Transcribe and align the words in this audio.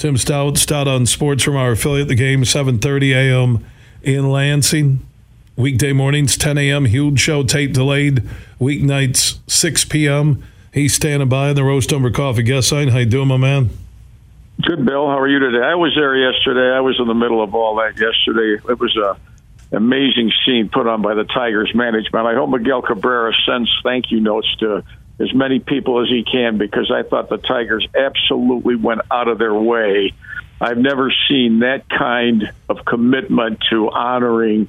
Tim 0.00 0.16
Staudt, 0.16 0.56
Stout 0.56 0.88
on 0.88 1.04
Sports 1.04 1.44
from 1.44 1.56
our 1.56 1.72
affiliate, 1.72 2.08
the 2.08 2.14
game, 2.14 2.40
7.30 2.40 3.14
a.m. 3.14 3.66
in 4.02 4.30
Lansing. 4.30 5.06
Weekday 5.56 5.92
mornings, 5.92 6.38
10 6.38 6.56
a.m. 6.56 6.86
Huge 6.86 7.20
show, 7.20 7.42
tape 7.42 7.74
delayed. 7.74 8.26
Weeknights, 8.58 9.40
6 9.46 9.84
p.m. 9.84 10.42
He's 10.72 10.94
standing 10.94 11.28
by 11.28 11.50
in 11.50 11.56
the 11.56 11.64
Roast 11.64 11.92
Umber 11.92 12.10
Coffee 12.10 12.42
guest 12.42 12.70
sign. 12.70 12.88
How 12.88 13.00
you 13.00 13.04
doing, 13.04 13.28
my 13.28 13.36
man? 13.36 13.68
Good, 14.62 14.86
Bill. 14.86 15.06
How 15.06 15.18
are 15.18 15.28
you 15.28 15.38
today? 15.38 15.62
I 15.62 15.74
was 15.74 15.92
there 15.94 16.16
yesterday. 16.16 16.74
I 16.74 16.80
was 16.80 16.98
in 16.98 17.06
the 17.06 17.12
middle 17.12 17.42
of 17.42 17.54
all 17.54 17.76
that 17.76 18.00
yesterday. 18.00 18.58
It 18.70 18.80
was 18.80 18.96
a 18.96 19.18
amazing 19.76 20.32
scene 20.46 20.70
put 20.72 20.86
on 20.86 21.02
by 21.02 21.12
the 21.12 21.24
Tigers 21.24 21.72
management. 21.74 22.26
I 22.26 22.32
hope 22.32 22.48
Miguel 22.48 22.80
Cabrera 22.80 23.34
sends 23.46 23.70
thank 23.84 24.10
you 24.10 24.20
notes 24.20 24.48
to 24.60 24.82
as 25.20 25.34
many 25.34 25.58
people 25.58 26.02
as 26.02 26.08
he 26.08 26.24
can 26.24 26.56
because 26.56 26.90
I 26.90 27.02
thought 27.02 27.28
the 27.28 27.36
Tigers 27.36 27.86
absolutely 27.94 28.76
went 28.76 29.02
out 29.10 29.28
of 29.28 29.38
their 29.38 29.54
way. 29.54 30.14
I've 30.60 30.78
never 30.78 31.12
seen 31.28 31.60
that 31.60 31.88
kind 31.88 32.52
of 32.68 32.84
commitment 32.84 33.60
to 33.70 33.90
honoring 33.90 34.68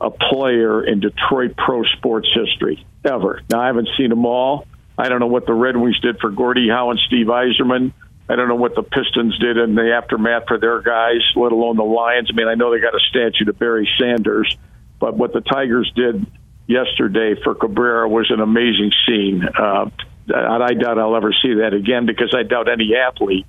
a 0.00 0.10
player 0.10 0.82
in 0.82 1.00
Detroit 1.00 1.56
pro 1.56 1.82
sports 1.84 2.28
history 2.32 2.84
ever. 3.04 3.40
Now 3.50 3.60
I 3.60 3.66
haven't 3.66 3.88
seen 3.96 4.10
them 4.10 4.24
all. 4.24 4.66
I 4.96 5.08
don't 5.08 5.20
know 5.20 5.26
what 5.26 5.46
the 5.46 5.54
Red 5.54 5.76
Wings 5.76 5.98
did 6.00 6.18
for 6.20 6.30
Gordie 6.30 6.68
Howe 6.68 6.90
and 6.90 7.00
Steve 7.06 7.26
Yzerman. 7.26 7.92
I 8.28 8.36
don't 8.36 8.48
know 8.48 8.54
what 8.54 8.76
the 8.76 8.82
Pistons 8.82 9.36
did 9.38 9.56
in 9.56 9.74
the 9.74 9.92
aftermath 9.92 10.44
for 10.46 10.58
their 10.58 10.80
guys, 10.82 11.20
let 11.34 11.50
alone 11.50 11.76
the 11.76 11.84
Lions. 11.84 12.30
I 12.30 12.36
mean, 12.36 12.46
I 12.46 12.54
know 12.54 12.72
they 12.72 12.80
got 12.80 12.94
a 12.94 13.00
statue 13.00 13.46
to 13.46 13.52
Barry 13.52 13.88
Sanders, 13.98 14.56
but 15.00 15.16
what 15.16 15.32
the 15.32 15.40
Tigers 15.40 15.90
did 15.96 16.26
yesterday 16.70 17.34
for 17.42 17.54
Cabrera 17.54 18.08
was 18.08 18.30
an 18.30 18.40
amazing 18.40 18.92
scene. 19.04 19.42
Uh, 19.44 19.90
I 20.32 20.74
doubt 20.74 20.98
I'll 20.98 21.16
ever 21.16 21.32
see 21.32 21.54
that 21.54 21.74
again 21.74 22.06
because 22.06 22.32
I 22.36 22.44
doubt 22.44 22.68
any 22.70 22.94
athlete, 22.94 23.46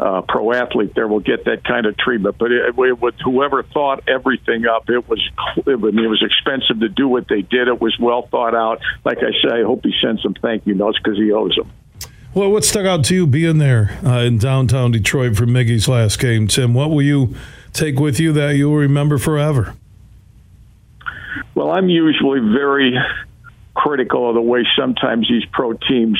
uh, 0.00 0.22
pro 0.22 0.52
athlete, 0.52 0.92
there 0.96 1.06
will 1.06 1.20
get 1.20 1.44
that 1.44 1.62
kind 1.64 1.86
of 1.86 1.96
treatment. 1.96 2.36
But 2.38 2.50
it, 2.50 2.74
it, 2.76 3.00
with 3.00 3.14
whoever 3.24 3.62
thought 3.62 4.08
everything 4.08 4.66
up, 4.66 4.90
it 4.90 5.08
was 5.08 5.20
it, 5.58 5.70
I 5.70 5.76
mean, 5.76 6.04
it 6.04 6.08
was 6.08 6.22
expensive 6.22 6.80
to 6.80 6.88
do 6.88 7.06
what 7.06 7.28
they 7.28 7.42
did. 7.42 7.68
It 7.68 7.80
was 7.80 7.96
well 8.00 8.26
thought 8.26 8.54
out. 8.54 8.80
Like 9.04 9.18
I 9.18 9.30
say, 9.42 9.60
I 9.60 9.62
hope 9.62 9.84
he 9.84 9.94
sends 10.02 10.22
some 10.22 10.34
thank 10.34 10.66
you 10.66 10.74
notes 10.74 10.98
because 11.02 11.18
he 11.18 11.30
owes 11.30 11.54
them. 11.54 11.70
Well, 12.34 12.50
what 12.50 12.64
stuck 12.64 12.84
out 12.84 13.04
to 13.06 13.14
you 13.14 13.26
being 13.26 13.58
there 13.58 13.98
uh, 14.04 14.18
in 14.20 14.38
downtown 14.38 14.90
Detroit 14.90 15.36
for 15.36 15.46
Miggy's 15.46 15.88
last 15.88 16.18
game, 16.18 16.48
Tim? 16.48 16.74
What 16.74 16.90
will 16.90 17.02
you 17.02 17.34
take 17.72 17.98
with 17.98 18.18
you 18.20 18.32
that 18.32 18.56
you'll 18.56 18.76
remember 18.76 19.18
forever? 19.18 19.74
Well, 21.54 21.70
I'm 21.70 21.88
usually 21.88 22.40
very 22.40 22.98
critical 23.74 24.28
of 24.28 24.34
the 24.34 24.42
way 24.42 24.66
sometimes 24.76 25.28
these 25.28 25.44
pro 25.52 25.72
teams 25.74 26.18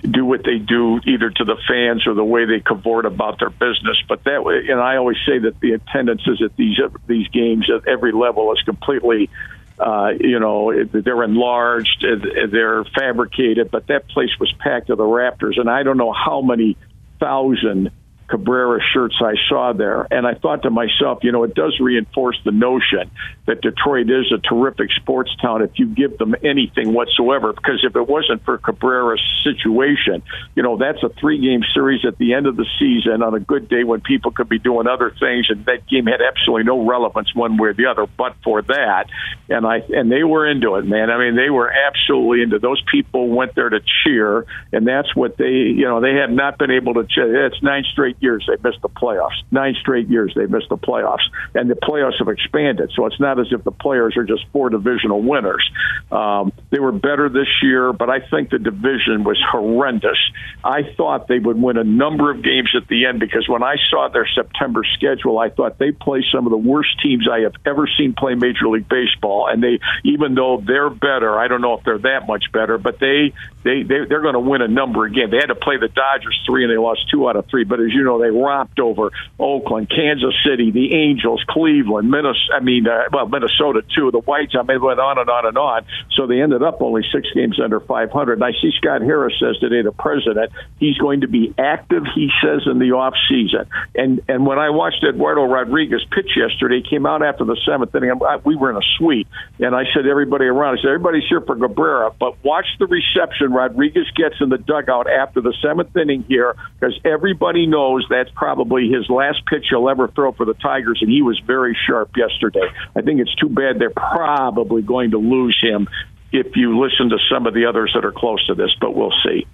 do 0.00 0.24
what 0.24 0.42
they 0.44 0.58
do, 0.58 1.00
either 1.06 1.30
to 1.30 1.44
the 1.44 1.56
fans 1.68 2.06
or 2.06 2.14
the 2.14 2.24
way 2.24 2.46
they 2.46 2.60
cavort 2.60 3.04
about 3.04 3.38
their 3.38 3.50
business. 3.50 4.02
But 4.08 4.24
that, 4.24 4.44
way, 4.44 4.66
and 4.68 4.80
I 4.80 4.96
always 4.96 5.18
say 5.26 5.38
that 5.38 5.60
the 5.60 5.72
attendances 5.72 6.42
at 6.42 6.56
these 6.56 6.78
these 7.06 7.28
games 7.28 7.70
at 7.70 7.86
every 7.86 8.12
level 8.12 8.52
is 8.52 8.60
completely, 8.62 9.30
uh, 9.78 10.12
you 10.18 10.40
know, 10.40 10.84
they're 10.84 11.22
enlarged, 11.22 12.04
they're 12.50 12.84
fabricated. 12.84 13.70
But 13.70 13.86
that 13.88 14.08
place 14.08 14.30
was 14.40 14.52
packed 14.52 14.88
to 14.88 14.96
the 14.96 15.04
Raptors, 15.04 15.60
and 15.60 15.70
I 15.70 15.82
don't 15.82 15.98
know 15.98 16.12
how 16.12 16.40
many 16.40 16.76
thousand 17.20 17.90
Cabrera 18.28 18.80
shirts 18.92 19.16
I 19.20 19.34
saw 19.48 19.72
there. 19.72 20.06
And 20.10 20.26
I 20.26 20.34
thought 20.34 20.62
to 20.62 20.70
myself, 20.70 21.18
you 21.22 21.32
know, 21.32 21.44
it 21.44 21.54
does 21.54 21.78
reinforce 21.80 22.38
the 22.44 22.52
notion 22.52 23.10
that 23.46 23.60
Detroit 23.60 24.08
is 24.08 24.32
a 24.32 24.38
terrific 24.38 24.90
sports 24.92 25.30
town 25.40 25.62
if 25.62 25.70
you 25.74 25.86
give 25.86 26.16
them 26.18 26.34
anything 26.42 26.94
whatsoever. 26.94 27.52
Because 27.52 27.84
if 27.84 27.94
it 27.94 28.08
wasn't 28.08 28.44
for 28.44 28.58
Cabrera's 28.58 29.22
situation, 29.42 30.22
you 30.54 30.62
know, 30.62 30.76
that's 30.76 31.02
a 31.02 31.10
three 31.20 31.38
game 31.38 31.62
series 31.74 32.04
at 32.06 32.16
the 32.18 32.34
end 32.34 32.46
of 32.46 32.56
the 32.56 32.66
season 32.78 33.22
on 33.22 33.34
a 33.34 33.40
good 33.40 33.68
day 33.68 33.84
when 33.84 34.00
people 34.00 34.30
could 34.30 34.48
be 34.48 34.58
doing 34.58 34.86
other 34.86 35.10
things. 35.10 35.46
And 35.50 35.64
that 35.66 35.86
game 35.86 36.06
had 36.06 36.20
absolutely 36.22 36.64
no 36.64 36.86
relevance 36.86 37.34
one 37.34 37.56
way 37.58 37.70
or 37.70 37.74
the 37.74 37.86
other, 37.86 38.06
but 38.06 38.34
for 38.42 38.62
that. 38.62 39.06
And 39.48 39.66
I, 39.66 39.82
and 39.90 40.10
they 40.10 40.24
were 40.24 40.48
into 40.48 40.76
it, 40.76 40.86
man. 40.86 41.10
I 41.10 41.18
mean, 41.18 41.36
they 41.36 41.50
were 41.50 41.70
absolutely 41.70 42.42
into 42.42 42.58
Those 42.58 42.82
people 42.90 43.28
went 43.28 43.54
there 43.54 43.68
to 43.68 43.80
cheer. 44.02 44.46
And 44.72 44.86
that's 44.86 45.14
what 45.14 45.36
they, 45.36 45.50
you 45.50 45.84
know, 45.84 46.00
they 46.00 46.14
had 46.14 46.32
not 46.32 46.58
been 46.58 46.70
able 46.70 46.94
to 46.94 47.04
cheer. 47.04 47.46
It's 47.46 47.62
nine 47.62 47.84
straight 47.92 48.13
straight 48.14 48.22
years 48.22 48.44
they 48.46 48.68
missed 48.68 48.82
the 48.82 48.88
playoffs. 48.88 49.42
Nine 49.50 49.74
straight 49.80 50.08
years 50.08 50.32
they 50.34 50.46
missed 50.46 50.68
the 50.68 50.76
playoffs, 50.76 51.24
and 51.54 51.70
the 51.70 51.74
playoffs 51.74 52.18
have 52.18 52.28
expanded. 52.28 52.92
So 52.94 53.06
it's 53.06 53.20
not 53.20 53.38
as 53.38 53.46
if 53.50 53.64
the 53.64 53.70
players 53.70 54.16
are 54.16 54.24
just 54.24 54.44
four 54.52 54.70
divisional 54.70 55.22
winners. 55.22 55.68
Um, 56.10 56.52
they 56.70 56.78
were 56.78 56.92
better 56.92 57.28
this 57.28 57.48
year, 57.62 57.92
but 57.92 58.10
I 58.10 58.20
think 58.20 58.50
the 58.50 58.58
division 58.58 59.24
was 59.24 59.40
horrendous. 59.50 60.18
I 60.62 60.82
thought 60.96 61.28
they 61.28 61.38
would 61.38 61.60
win 61.60 61.76
a 61.76 61.84
number 61.84 62.30
of 62.30 62.42
games 62.42 62.70
at 62.76 62.88
the 62.88 63.06
end 63.06 63.20
because 63.20 63.48
when 63.48 63.62
I 63.62 63.76
saw 63.90 64.08
their 64.08 64.28
September 64.34 64.82
schedule, 64.94 65.38
I 65.38 65.50
thought 65.50 65.78
they 65.78 65.92
play 65.92 66.24
some 66.32 66.46
of 66.46 66.50
the 66.50 66.58
worst 66.58 66.90
teams 67.02 67.28
I 67.30 67.40
have 67.40 67.54
ever 67.66 67.88
seen 67.98 68.14
play 68.14 68.34
Major 68.34 68.68
League 68.68 68.88
Baseball, 68.88 69.48
and 69.48 69.62
they 69.62 69.78
even 70.04 70.34
though 70.34 70.62
they're 70.64 70.90
better, 70.90 71.38
I 71.38 71.48
don't 71.48 71.60
know 71.60 71.74
if 71.74 71.84
they're 71.84 71.98
that 71.98 72.26
much 72.26 72.44
better, 72.52 72.78
but 72.78 72.98
they 72.98 73.32
they, 73.64 73.82
they 73.82 74.04
they're 74.08 74.22
going 74.22 74.34
to 74.34 74.40
win 74.40 74.62
a 74.62 74.68
number 74.68 75.08
games. 75.08 75.30
They 75.30 75.38
had 75.38 75.46
to 75.46 75.54
play 75.54 75.76
the 75.78 75.88
Dodgers 75.88 76.38
three, 76.46 76.64
and 76.64 76.72
they 76.72 76.76
lost 76.76 77.08
two 77.10 77.28
out 77.28 77.36
of 77.36 77.46
three. 77.46 77.64
But 77.64 77.80
as 77.80 77.88
you 77.90 78.03
know, 78.04 78.20
they 78.20 78.30
romped 78.30 78.78
over 78.78 79.10
Oakland, 79.38 79.90
Kansas 79.90 80.34
City, 80.44 80.70
the 80.70 80.94
Angels, 80.94 81.42
Cleveland, 81.48 82.10
Minnesota. 82.10 82.54
I 82.54 82.60
mean, 82.60 82.86
uh, 82.86 83.04
well, 83.12 83.28
Minnesota 83.28 83.82
too. 83.94 84.10
The 84.10 84.20
Whites. 84.20 84.54
I 84.58 84.62
mean, 84.62 84.82
went 84.82 85.00
on 85.00 85.18
and 85.18 85.28
on 85.28 85.46
and 85.46 85.58
on. 85.58 85.84
So 86.12 86.26
they 86.26 86.40
ended 86.40 86.62
up 86.62 86.80
only 86.80 87.02
six 87.12 87.28
games 87.34 87.58
under 87.62 87.80
500. 87.80 88.34
And 88.34 88.44
I 88.44 88.52
see 88.60 88.70
Scott 88.76 89.02
Harris 89.02 89.34
says 89.38 89.56
today, 89.60 89.82
the 89.82 89.92
president, 89.92 90.52
he's 90.78 90.96
going 90.98 91.22
to 91.22 91.28
be 91.28 91.54
active. 91.58 92.04
He 92.14 92.30
says 92.42 92.62
in 92.66 92.78
the 92.78 92.92
off 92.92 93.14
season. 93.28 93.66
And 93.94 94.20
and 94.28 94.46
when 94.46 94.58
I 94.58 94.70
watched 94.70 95.04
Eduardo 95.04 95.44
Rodriguez 95.44 96.04
pitch 96.10 96.36
yesterday, 96.36 96.82
he 96.82 96.88
came 96.88 97.06
out 97.06 97.22
after 97.22 97.44
the 97.44 97.56
seventh 97.66 97.94
inning. 97.94 98.12
I, 98.26 98.36
we 98.44 98.56
were 98.56 98.70
in 98.70 98.76
a 98.76 98.86
suite, 98.96 99.28
and 99.58 99.74
I 99.74 99.84
said 99.94 100.06
everybody 100.06 100.46
around. 100.46 100.78
I 100.78 100.82
said 100.82 100.88
everybody's 100.88 101.28
here 101.28 101.40
for 101.40 101.56
Cabrera, 101.56 102.12
but 102.18 102.42
watch 102.44 102.66
the 102.78 102.86
reception 102.86 103.52
Rodriguez 103.52 104.10
gets 104.16 104.36
in 104.40 104.48
the 104.48 104.58
dugout 104.58 105.08
after 105.08 105.40
the 105.40 105.54
seventh 105.62 105.96
inning 105.96 106.24
here, 106.28 106.56
because 106.78 106.98
everybody 107.04 107.66
knows 107.66 107.93
that's 108.08 108.30
probably 108.34 108.88
his 108.88 109.08
last 109.08 109.44
pitch 109.46 109.66
he'll 109.70 109.88
ever 109.88 110.08
throw 110.08 110.32
for 110.32 110.44
the 110.44 110.54
Tigers, 110.54 110.98
and 111.00 111.10
he 111.10 111.22
was 111.22 111.38
very 111.40 111.76
sharp 111.86 112.16
yesterday. 112.16 112.68
I 112.96 113.02
think 113.02 113.20
it's 113.20 113.34
too 113.36 113.48
bad 113.48 113.78
they're 113.78 113.90
probably 113.90 114.82
going 114.82 115.12
to 115.12 115.18
lose 115.18 115.58
him 115.62 115.88
if 116.32 116.56
you 116.56 116.78
listen 116.78 117.10
to 117.10 117.18
some 117.30 117.46
of 117.46 117.54
the 117.54 117.66
others 117.66 117.92
that 117.94 118.04
are 118.04 118.12
close 118.12 118.44
to 118.46 118.54
this, 118.54 118.70
but 118.80 118.94
we'll 118.94 119.14
see. 119.24 119.46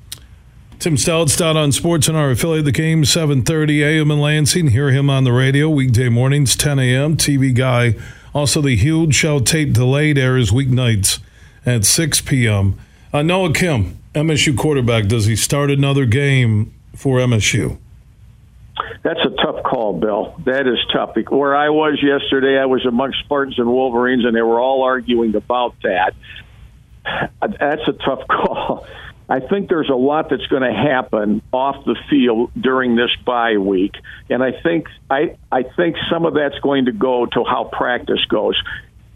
Tim 0.79 0.97
Staudt 0.97 1.39
out 1.43 1.59
on 1.59 1.73
sports 1.73 2.09
in 2.09 2.17
our 2.17 2.31
affiliate 2.31 2.65
The 2.65 2.73
Game, 2.73 3.03
7.30 3.03 3.83
a.m. 3.85 4.11
in 4.11 4.19
Lansing. 4.19 4.69
Hear 4.69 4.91
him 4.91 5.11
on 5.11 5.25
the 5.25 5.33
radio 5.33 5.69
weekday 5.69 6.09
mornings, 6.09 6.57
10 6.57 6.79
a.m. 6.79 7.19
TV 7.19 7.55
guy. 7.55 7.97
Also, 8.33 8.63
the 8.63 8.77
huge 8.77 9.15
show 9.15 9.41
tape 9.41 9.75
delayed 9.75 10.17
airs 10.17 10.53
weeknights 10.53 11.19
at 11.67 11.85
6 11.85 12.23
p.m. 12.23 12.79
Uh, 13.13 13.21
Noah 13.21 13.53
Kim, 13.53 13.99
MSU 14.15 14.57
quarterback, 14.57 15.07
does 15.07 15.27
he 15.27 15.37
start 15.37 15.71
another 15.71 16.07
game 16.07 16.73
for 16.97 17.19
MSU? 17.19 17.77
That's 19.03 19.21
a 19.25 19.31
tough 19.31 19.63
call, 19.63 19.99
Bill. 19.99 20.35
That 20.45 20.67
is 20.67 20.79
tough. 20.93 21.17
Where 21.29 21.57
I 21.57 21.71
was 21.71 21.99
yesterday, 22.03 22.59
I 22.59 22.67
was 22.67 22.85
amongst 22.87 23.21
Spartans 23.21 23.59
and 23.59 23.69
Wolverines, 23.69 24.25
and 24.25 24.35
they 24.37 24.43
were 24.43 24.61
all 24.61 24.83
arguing 24.83 25.35
about 25.35 25.75
that. 25.83 26.15
That's 27.05 27.89
a 27.89 27.93
tough 27.93 28.27
call. 28.29 28.87
I 29.29 29.39
think 29.39 29.69
there's 29.69 29.89
a 29.89 29.95
lot 29.95 30.29
that's 30.29 30.47
going 30.49 30.63
to 30.63 30.73
happen 30.73 31.41
off 31.53 31.85
the 31.85 31.97
field 32.11 32.51
during 32.61 32.97
this 32.97 33.11
bye 33.25 33.59
week, 33.59 33.95
and 34.29 34.43
I 34.43 34.61
think 34.61 34.89
I 35.09 35.37
I 35.53 35.63
think 35.63 35.97
some 36.11 36.27
of 36.27 36.35
that's 36.35 36.59
going 36.59 36.87
to 36.87 36.93
go 36.93 37.27
to 37.27 37.45
how 37.45 37.71
practice 37.73 38.25
goes. 38.29 38.61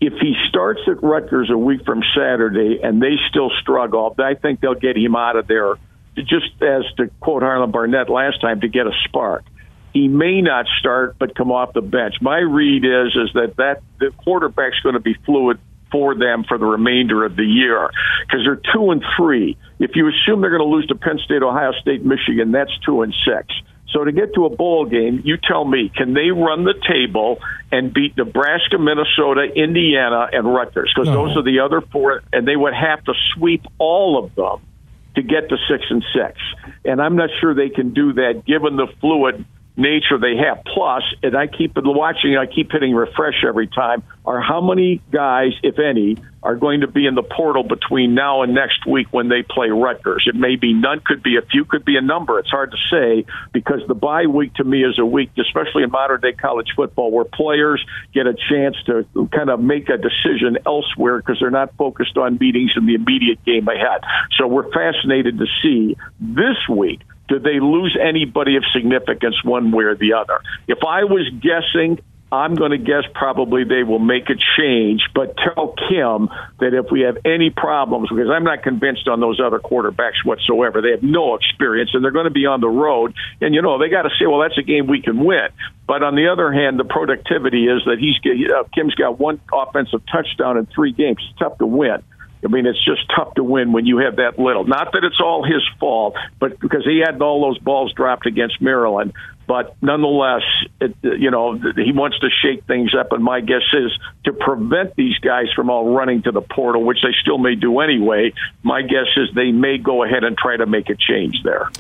If 0.01 0.13
he 0.21 0.35
starts 0.49 0.83
at 0.87 1.03
Rutgers 1.03 1.51
a 1.51 1.59
week 1.59 1.85
from 1.85 2.03
Saturday 2.17 2.81
and 2.83 3.03
they 3.03 3.17
still 3.29 3.51
struggle, 3.61 4.15
I 4.19 4.35
think 4.35 4.61
they'll 4.61 4.75
get 4.75 4.97
him 4.97 5.17
out 5.17 5.37
of 5.37 5.49
there. 5.49 5.75
Just 6.17 6.63
as 6.63 6.85
to 6.99 7.09
quote 7.19 7.43
Harlon 7.43 7.73
Barnett 7.73 8.09
last 8.09 8.41
time, 8.41 8.61
to 8.61 8.69
get 8.69 8.87
a 8.87 8.93
spark 9.09 9.45
he 9.95 10.09
may 10.09 10.43
not 10.43 10.67
start 10.81 11.17
but 11.19 11.35
come 11.35 11.51
off 11.53 11.73
the 11.73 11.81
bench. 11.81 12.17
My 12.21 12.39
read 12.39 12.85
is 12.85 13.17
is 13.17 13.33
that 13.35 13.55
that 13.57 13.81
the 14.01 14.11
quarterback's 14.25 14.81
going 14.81 14.95
to 14.95 15.01
be 15.01 15.15
fluid 15.25 15.59
for 15.91 16.17
them 16.17 16.45
for 16.47 16.59
the 16.59 16.67
remainder 16.67 17.25
of 17.25 17.37
the 17.37 17.45
year 17.45 17.89
because 18.27 18.45
they're 18.45 18.61
two 18.75 18.91
and 18.91 19.03
three. 19.17 19.57
If 19.79 19.93
you 19.95 20.09
assume 20.09 20.41
they're 20.41 20.51
going 20.51 20.69
to 20.69 20.77
lose 20.77 20.87
to 20.89 20.97
Penn 20.97 21.19
State, 21.25 21.43
Ohio 21.43 21.73
State, 21.81 22.05
Michigan, 22.05 22.51
that's 22.51 22.77
two 22.85 23.03
and 23.03 23.15
six. 23.25 23.55
So 23.93 24.03
to 24.03 24.11
get 24.11 24.35
to 24.35 24.45
a 24.47 24.51
bowl 24.51 24.87
game, 24.87 25.23
you 25.25 25.37
tell 25.37 25.65
me, 25.65 25.89
can 25.95 26.15
they 26.15 26.31
run 26.31 26.65
the 26.65 26.75
table 26.89 27.39
and 27.71 27.95
beat 27.95 28.17
Nebraska, 28.17 28.77
Minnesota, 28.77 29.43
Indiana, 29.55 30.27
and 30.33 30.53
Rutgers? 30.53 30.93
Because 30.93 31.09
no. 31.09 31.29
those 31.29 31.37
are 31.37 31.45
the 31.45 31.61
other 31.61 31.81
four, 31.81 32.23
and 32.33 32.49
they 32.49 32.57
would 32.57 32.75
have 32.75 33.05
to 33.05 33.15
sweep 33.35 33.63
all 33.79 34.19
of 34.19 34.35
them 34.35 34.67
to 35.15 35.23
get 35.23 35.49
to 35.49 35.57
six 35.69 35.85
and 35.91 36.05
six. 36.13 36.41
And 36.85 37.01
I'm 37.01 37.15
not 37.15 37.31
sure 37.41 37.55
they 37.55 37.69
can 37.69 37.95
do 37.95 38.15
that 38.15 38.43
given 38.45 38.75
the 38.75 38.89
fluid 39.01 39.45
nature 39.77 40.19
they 40.19 40.37
have. 40.37 40.65
Plus, 40.65 41.03
and 41.23 41.37
I 41.37 41.47
keep 41.47 41.73
watching, 41.77 42.37
I 42.37 42.47
keep 42.47 42.71
hitting 42.73 42.95
refresh 42.95 43.45
every 43.47 43.67
time, 43.67 44.03
are 44.25 44.41
how 44.41 44.61
many 44.61 45.03
guys, 45.11 45.53
if 45.63 45.79
any, 45.79 46.17
are 46.43 46.57
going 46.57 46.83
to 46.83 46.87
be 46.87 47.07
in 47.07 47.15
the 47.15 47.23
portal 47.23 47.63
between 47.63 48.15
now 48.15 48.43
and 48.43 48.55
next 48.55 48.87
week 48.87 49.07
when 49.11 49.29
they 49.29 49.43
play 49.43 49.71
Rutgers. 49.71 50.25
It 50.27 50.35
may 50.35 50.57
be 50.57 50.75
none, 50.75 51.01
could 51.05 51.23
be 51.23 51.37
a 51.37 51.43
few, 51.43 51.65
could 51.65 51.85
be 51.85 51.97
a 51.97 52.03
number. 52.03 52.39
It's 52.39 52.51
hard 52.51 52.71
to 52.73 52.77
say 52.91 53.25
because 53.53 53.81
the 53.89 53.95
bye 53.95 54.27
week 54.27 54.55
to 54.55 54.65
me 54.65 54.85
is 54.85 54.99
a 54.99 55.07
week, 55.07 55.31
especially 55.39 55.83
in 55.83 55.91
modern 55.91 56.21
day 56.21 56.33
college 56.33 56.69
football, 56.77 57.11
where 57.11 57.25
players 57.25 57.85
get 58.13 58.27
a 58.27 58.35
chance 58.35 58.77
to 58.87 59.07
kind 59.33 59.49
of 59.49 59.61
make 59.61 59.89
a 59.89 59.97
decision 59.97 60.59
elsewhere 60.67 61.19
because 61.19 61.39
they're 61.41 61.51
not 61.51 61.75
focused 61.77 62.17
on 62.19 62.37
meetings 62.39 62.73
in 62.77 62.87
the 62.87 62.95
immediate 62.95 63.43
game 63.45 63.67
ahead. 63.67 64.03
So 64.37 64.47
we're 64.47 64.71
fascinated 64.71 65.39
to 65.39 65.47
see 65.63 65.97
this 66.21 66.57
week 66.69 67.01
do 67.29 67.39
they 67.39 67.61
lose 67.61 67.97
anybody 68.01 68.57
of 68.57 68.65
significance 68.73 69.43
one 69.45 69.73
way 69.73 69.85
or 69.85 69.95
the 69.95 70.15
other? 70.15 70.41
If 70.69 70.79
I 70.87 71.05
was 71.05 71.29
guessing, 71.41 72.01
I'm 72.35 72.55
going 72.57 72.73
to 72.73 72.79
guess 72.79 73.05
probably 73.15 73.65
they 73.65 73.85
will 73.85 74.01
make 74.01 74.29
a 74.29 74.35
change, 74.59 75.03
but 75.15 75.37
tell 75.37 75.75
Kim 75.89 76.29
that 76.59 76.75
if 76.75 76.91
we 76.91 77.03
have 77.03 77.19
any 77.25 77.51
problems, 77.51 78.09
because 78.09 78.29
I'm 78.29 78.45
not 78.45 78.63
convinced 78.63 79.07
on 79.07 79.21
those 79.21 79.41
other 79.41 79.61
quarterbacks 79.61 80.25
whatsoever. 80.25 80.83
They 80.83 80.91
have 80.91 81.03
no 81.03 81.37
experience 81.37 81.91
and 81.95 82.03
they're 82.03 82.11
going 82.11 82.25
to 82.27 82.33
be 82.33 82.47
on 82.47 82.61
the 82.61 82.69
road. 82.69 83.15
And, 83.41 83.55
you 83.55 83.63
know, 83.63 83.79
they 83.79 83.89
got 83.89 84.03
to 84.03 84.11
say, 84.19 84.27
well, 84.27 84.41
that's 84.41 84.59
a 84.59 84.63
game 84.63 84.87
we 84.89 85.01
can 85.01 85.25
win. 85.25 85.49
But 85.87 86.03
on 86.03 86.17
the 86.17 86.29
other 86.29 86.53
hand, 86.53 86.79
the 86.79 86.85
productivity 86.85 87.67
is 87.67 87.83
that 87.85 87.99
he's 88.01 88.17
uh, 88.51 88.65
Kim's 88.75 88.95
got 88.95 89.19
one 89.19 89.41
offensive 89.53 90.03
touchdown 90.11 90.57
in 90.57 90.67
three 90.67 90.93
games. 90.93 91.19
It's 91.31 91.39
tough 91.39 91.59
to 91.59 91.67
win. 91.67 92.03
I 92.45 92.49
mean, 92.49 92.67
it's 92.67 92.85
just 92.85 93.03
tough 93.15 93.35
to 93.35 93.45
win 93.45 93.73
when 93.73 93.87
you 93.87 93.99
have 93.99 94.17
that 94.17 94.39
little. 94.39 94.65
Not 94.65 94.93
that 94.93 95.05
it's 95.05 95.21
all 95.21 95.45
his 95.45 95.63
fault, 95.81 96.17
but 96.39 96.59
because 96.61 96.85
he 96.85 97.03
had 97.05 97.21
all 97.23 97.43
those 97.43 97.59
balls 97.59 97.93
dropped 97.95 98.27
against 98.27 98.61
Maryland. 98.61 99.13
But 99.47 99.77
nonetheless, 99.83 100.43
it, 100.81 100.97
you 101.03 101.31
know, 101.31 101.59
he 101.77 101.93
wants 101.93 102.19
to 102.21 102.29
shake 102.43 102.65
things 102.65 102.95
up, 102.95 103.13
and 103.13 103.23
my 103.23 103.41
guess 103.41 103.63
is 103.73 103.93
to 104.25 104.33
prevent 104.33 104.97
these 104.97 105.19
guys 105.19 105.47
from 105.55 105.69
all 105.69 105.95
running 105.95 106.23
to 106.23 106.33
the 106.33 106.41
portal, 106.41 106.83
which 106.83 107.03
they 107.03 107.13
still 107.21 107.39
may 107.39 107.55
do 107.55 107.81
anyway. 107.81 108.33
My 108.63 108.83
guess 108.83 109.09
is 109.17 109.29
they 109.35 109.53
may 109.53 109.79
go 109.79 110.03
ahead 110.03 110.25
and 110.25 110.37
try 110.37 110.57
to 110.57 110.67
make 110.67 110.89
a 110.89 110.95
change 110.95 111.43
there. 111.45 111.71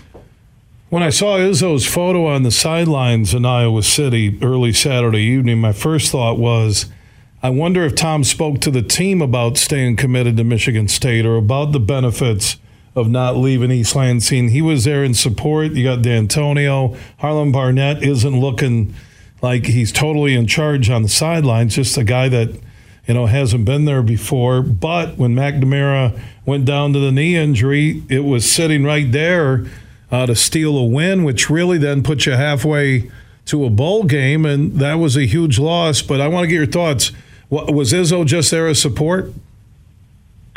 When 0.91 1.03
I 1.03 1.11
saw 1.11 1.39
Izzo's 1.39 1.87
photo 1.87 2.27
on 2.27 2.43
the 2.43 2.51
sidelines 2.51 3.35
in 3.35 3.45
Iowa 3.45 3.83
City 3.83 4.39
early 4.43 4.73
Saturday 4.73 5.23
evening, 5.23 5.61
my 5.61 5.73
first 5.73 6.13
thought 6.13 6.39
was 6.39 6.87
I 7.45 7.51
wonder 7.51 7.85
if 7.85 7.95
Tom 7.95 8.25
spoke 8.25 8.63
to 8.63 8.71
the 8.71 8.81
team 8.81 9.21
about 9.21 9.59
staying 9.59 9.97
committed 9.97 10.39
to 10.39 10.45
Michigan 10.45 10.89
State 10.89 11.27
or 11.27 11.37
about 11.37 11.73
the 11.73 11.79
benefits 11.79 12.57
of 12.97 13.11
not 13.11 13.37
leaving 13.37 13.71
East 13.71 13.95
Lansing. 13.95 14.49
He 14.49 14.63
was 14.63 14.85
there 14.85 15.05
in 15.05 15.13
support. 15.13 15.73
You 15.73 15.85
got 15.85 15.99
Dantonio. 15.99 16.97
Harlon 17.19 17.53
Barnett 17.53 18.03
isn't 18.03 18.41
looking 18.41 18.95
like 19.43 19.67
he's 19.67 19.93
totally 19.93 20.35
in 20.35 20.47
charge 20.47 20.89
on 20.89 21.03
the 21.03 21.09
sidelines, 21.11 21.75
just 21.75 21.99
a 21.99 22.03
guy 22.03 22.31
that, 22.31 22.59
you 23.07 23.13
know, 23.13 23.27
hasn't 23.27 23.67
been 23.67 23.85
there 23.85 24.03
before. 24.03 24.63
But 24.63 25.19
when 25.19 25.35
McNamara 25.35 26.19
went 26.47 26.65
down 26.65 26.95
to 26.95 26.99
the 26.99 27.13
knee 27.13 27.37
injury, 27.37 28.05
it 28.09 28.25
was 28.25 28.51
sitting 28.51 28.85
right 28.85 29.13
there 29.13 29.67
uh, 30.11 30.25
to 30.25 30.35
steal 30.35 30.79
a 30.79 30.87
win, 30.87 31.25
which 31.25 31.51
really 31.51 31.77
then 31.77 32.03
put 32.03 32.25
you 32.25 32.33
halfway 32.33 33.11
to 33.45 33.67
a 33.67 33.69
bowl 33.69 34.05
game. 34.05 34.47
And 34.47 34.77
that 34.77 34.95
was 34.95 35.15
a 35.15 35.27
huge 35.27 35.59
loss. 35.59 36.01
But 36.01 36.23
I 36.23 36.29
want 36.29 36.45
to 36.45 36.49
get 36.49 36.55
your 36.55 36.65
thoughts 36.65 37.13
was 37.55 37.93
Izzo 37.93 38.27
just 38.27 38.51
there 38.51 38.67
as 38.69 38.81
support? 38.81 39.33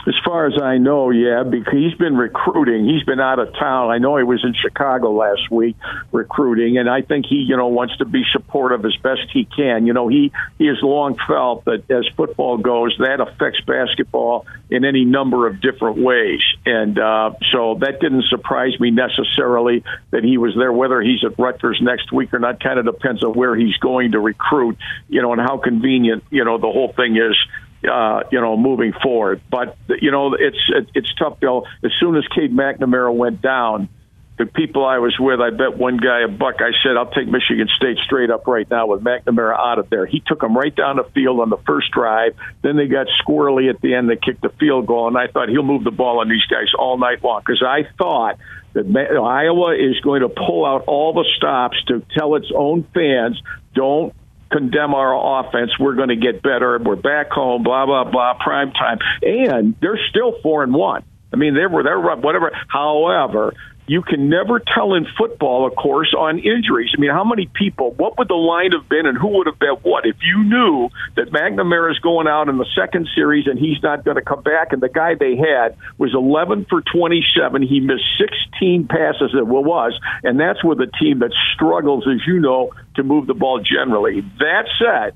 As 0.08 0.14
far 0.24 0.46
as 0.48 0.54
I 0.62 0.78
know, 0.78 1.10
yeah, 1.10 1.44
because 1.44 1.74
he's 1.74 1.94
been 1.96 2.16
recruiting. 2.16 2.88
He's 2.88 3.04
been 3.04 3.20
out 3.20 3.40
of 3.40 3.54
town. 3.60 3.92
I 3.92 3.98
know 3.98 4.16
he 4.16 4.24
was 4.24 4.42
in 4.42 4.54
Chicago 4.54 5.12
last 5.12 5.52
week 5.52 5.76
recruiting, 6.14 6.78
and 6.78 6.90
I 6.90 7.02
think 7.02 7.26
he, 7.26 7.36
you 7.36 7.58
know, 7.58 7.68
wants 7.68 7.98
to 7.98 8.06
be 8.06 8.24
supportive 8.32 8.86
as 8.86 8.96
best 9.04 9.28
he 9.34 9.44
can. 9.44 9.86
You 9.86 9.92
know, 9.92 10.08
he 10.08 10.32
he 10.58 10.68
has 10.68 10.78
long 10.82 11.18
felt 11.28 11.66
that 11.66 11.92
as 11.92 12.08
football 12.16 12.58
goes, 12.58 12.96
that 13.00 13.20
affects 13.20 13.60
basketball 13.68 14.46
in 14.70 14.86
any 14.86 15.04
number 15.04 15.46
of 15.46 15.60
different 15.60 15.98
ways, 15.98 16.40
and 16.66 16.98
uh, 16.98 17.32
so 17.52 17.78
that 17.82 18.00
didn't 18.00 18.24
surprise 18.30 18.80
me 18.80 18.92
necessarily 18.92 19.84
that 20.12 20.24
he 20.24 20.38
was 20.38 20.56
there. 20.56 20.72
Whether 20.72 21.02
he's 21.02 21.26
at 21.26 21.38
Rutgers 21.38 21.80
next 21.82 22.14
week 22.14 22.34
or 22.34 22.40
not, 22.40 22.64
kind 22.64 22.80
of 22.80 22.86
depends 22.86 23.26
on 23.26 23.34
where 23.34 23.58
he's 23.58 23.76
going 23.78 24.14
to 24.14 24.22
recruit. 24.22 24.78
You 25.10 25.22
know, 25.22 25.34
and 25.34 25.42
how 25.42 25.58
convenient 25.58 26.24
you 26.30 26.46
know 26.46 26.58
the 26.58 26.72
whole 26.72 26.94
thing 26.94 27.18
is 27.18 27.36
uh, 27.84 28.24
you 28.32 28.42
know, 28.42 28.58
moving 28.58 28.94
forward. 29.04 29.42
But 29.50 29.78
you 30.02 30.12
know, 30.12 30.34
it's 30.34 30.58
it, 30.70 30.90
it's 30.96 31.14
tough. 31.16 31.40
Though, 31.40 31.66
as 31.84 31.92
soon 32.00 32.16
as 32.16 32.24
Cade 32.36 32.52
McNamara 32.52 33.14
went 33.14 33.42
down, 33.42 33.90
the 34.38 34.46
people 34.46 34.86
I 34.86 35.00
was 35.00 35.16
with, 35.20 35.42
I 35.42 35.50
bet 35.50 35.78
one 35.78 35.98
guy 35.98 36.22
a 36.22 36.28
buck. 36.28 36.56
I 36.60 36.72
said, 36.84 36.96
I'll 36.96 37.10
take 37.10 37.28
Michigan 37.28 37.68
State 37.76 37.98
straight 38.06 38.30
up 38.30 38.46
right 38.46 38.70
now 38.70 38.88
with 38.88 39.04
McNamara 39.04 39.58
out 39.58 39.80
of 39.80 39.90
there. 39.90 40.06
He 40.06 40.22
took 40.26 40.42
them 40.42 40.56
right 40.56 40.76
down 40.76 40.98
the 40.98 41.10
field 41.16 41.40
on 41.40 41.50
the 41.50 41.58
first 41.66 41.92
drive. 41.92 42.36
Then 42.62 42.78
they 42.78 42.88
got 42.88 43.08
squirrely 43.26 43.70
at 43.70 43.82
the 43.82 43.96
end. 43.96 44.10
They 44.10 44.16
kicked 44.16 44.42
the 44.42 44.54
field 44.60 44.86
goal, 44.86 45.08
and 45.08 45.18
I 45.18 45.28
thought 45.28 45.50
he'll 45.50 45.64
move 45.64 45.84
the 45.84 45.92
ball 45.92 46.20
on 46.20 46.30
these 46.30 46.46
guys 46.46 46.68
all 46.78 46.98
night 46.98 47.24
long 47.24 47.42
because 47.46 47.64
I 47.66 47.88
thought 47.98 48.38
that 48.74 48.86
Iowa 48.88 49.76
is 49.76 50.00
going 50.02 50.22
to 50.22 50.30
pull 50.30 50.66
out 50.66 50.84
all 50.86 51.14
the 51.14 51.26
stops 51.36 51.78
to 51.88 52.06
tell 52.16 52.36
its 52.36 52.52
own 52.56 52.86
fans, 52.94 53.42
don't 53.74 54.14
condemn 54.52 54.94
our 54.94 55.42
offense. 55.42 55.72
We're 55.80 55.96
going 55.96 56.10
to 56.10 56.16
get 56.16 56.42
better. 56.42 56.80
We're 56.80 56.96
back 56.96 57.32
home. 57.32 57.64
Blah 57.64 57.86
blah 57.86 58.04
blah. 58.10 58.34
Prime 58.36 58.72
time, 58.72 59.00
and 59.22 59.76
they're 59.82 60.00
still 60.10 60.40
four 60.42 60.64
and 60.64 60.74
one. 60.74 61.04
I 61.34 61.38
mean, 61.38 61.54
they 61.54 61.66
were 61.66 61.84
they're 61.84 62.00
whatever. 62.00 62.52
However, 62.68 63.54
you 63.88 64.02
can 64.02 64.30
never 64.30 64.60
tell 64.60 64.94
in 64.94 65.08
football, 65.18 65.66
of 65.66 65.76
course, 65.76 66.14
on 66.18 66.40
injuries. 66.40 66.92
I 66.96 67.00
mean, 67.00 67.12
how 67.12 67.24
many 67.24 67.50
people, 67.54 67.92
what 67.92 68.18
would 68.18 68.28
the 68.28 68.36
line 68.36 68.74
have 68.74 68.90
been 68.90 69.06
and 69.06 69.18
who 69.18 69.38
would 69.38 69.48
have 69.48 69.58
bet 69.58 69.84
what? 69.84 70.06
If 70.06 70.18
you 70.22 70.44
knew 70.44 70.90
that 71.16 71.32
McNamara 71.32 71.92
is 71.92 72.00
going 72.00 72.28
out 72.28 72.50
in 72.50 72.58
the 72.58 72.68
second 72.76 73.08
series 73.16 73.48
and 73.48 73.58
he's 73.58 73.82
not 73.82 74.04
going 74.04 74.18
to 74.18 74.22
come 74.22 74.44
back, 74.44 74.74
and 74.74 74.82
the 74.82 74.90
guy 74.90 75.16
they 75.16 75.38
had 75.38 75.78
was 75.98 76.14
11 76.14 76.66
for 76.70 76.82
27, 76.82 77.62
he 77.62 77.80
missed 77.80 78.04
16 78.20 78.88
passes, 78.88 79.32
it 79.34 79.48
was, 79.48 79.98
and 80.24 80.40
that's 80.40 80.64
with 80.64 80.82
a 80.82 80.92
team 81.00 81.20
that 81.20 81.32
struggles, 81.56 82.06
as 82.08 82.20
you 82.28 82.40
know, 82.40 82.72
to 82.96 83.04
move 83.04 83.28
the 83.28 83.34
ball 83.34 83.62
generally. 83.64 84.22
That 84.40 84.68
said, 84.78 85.16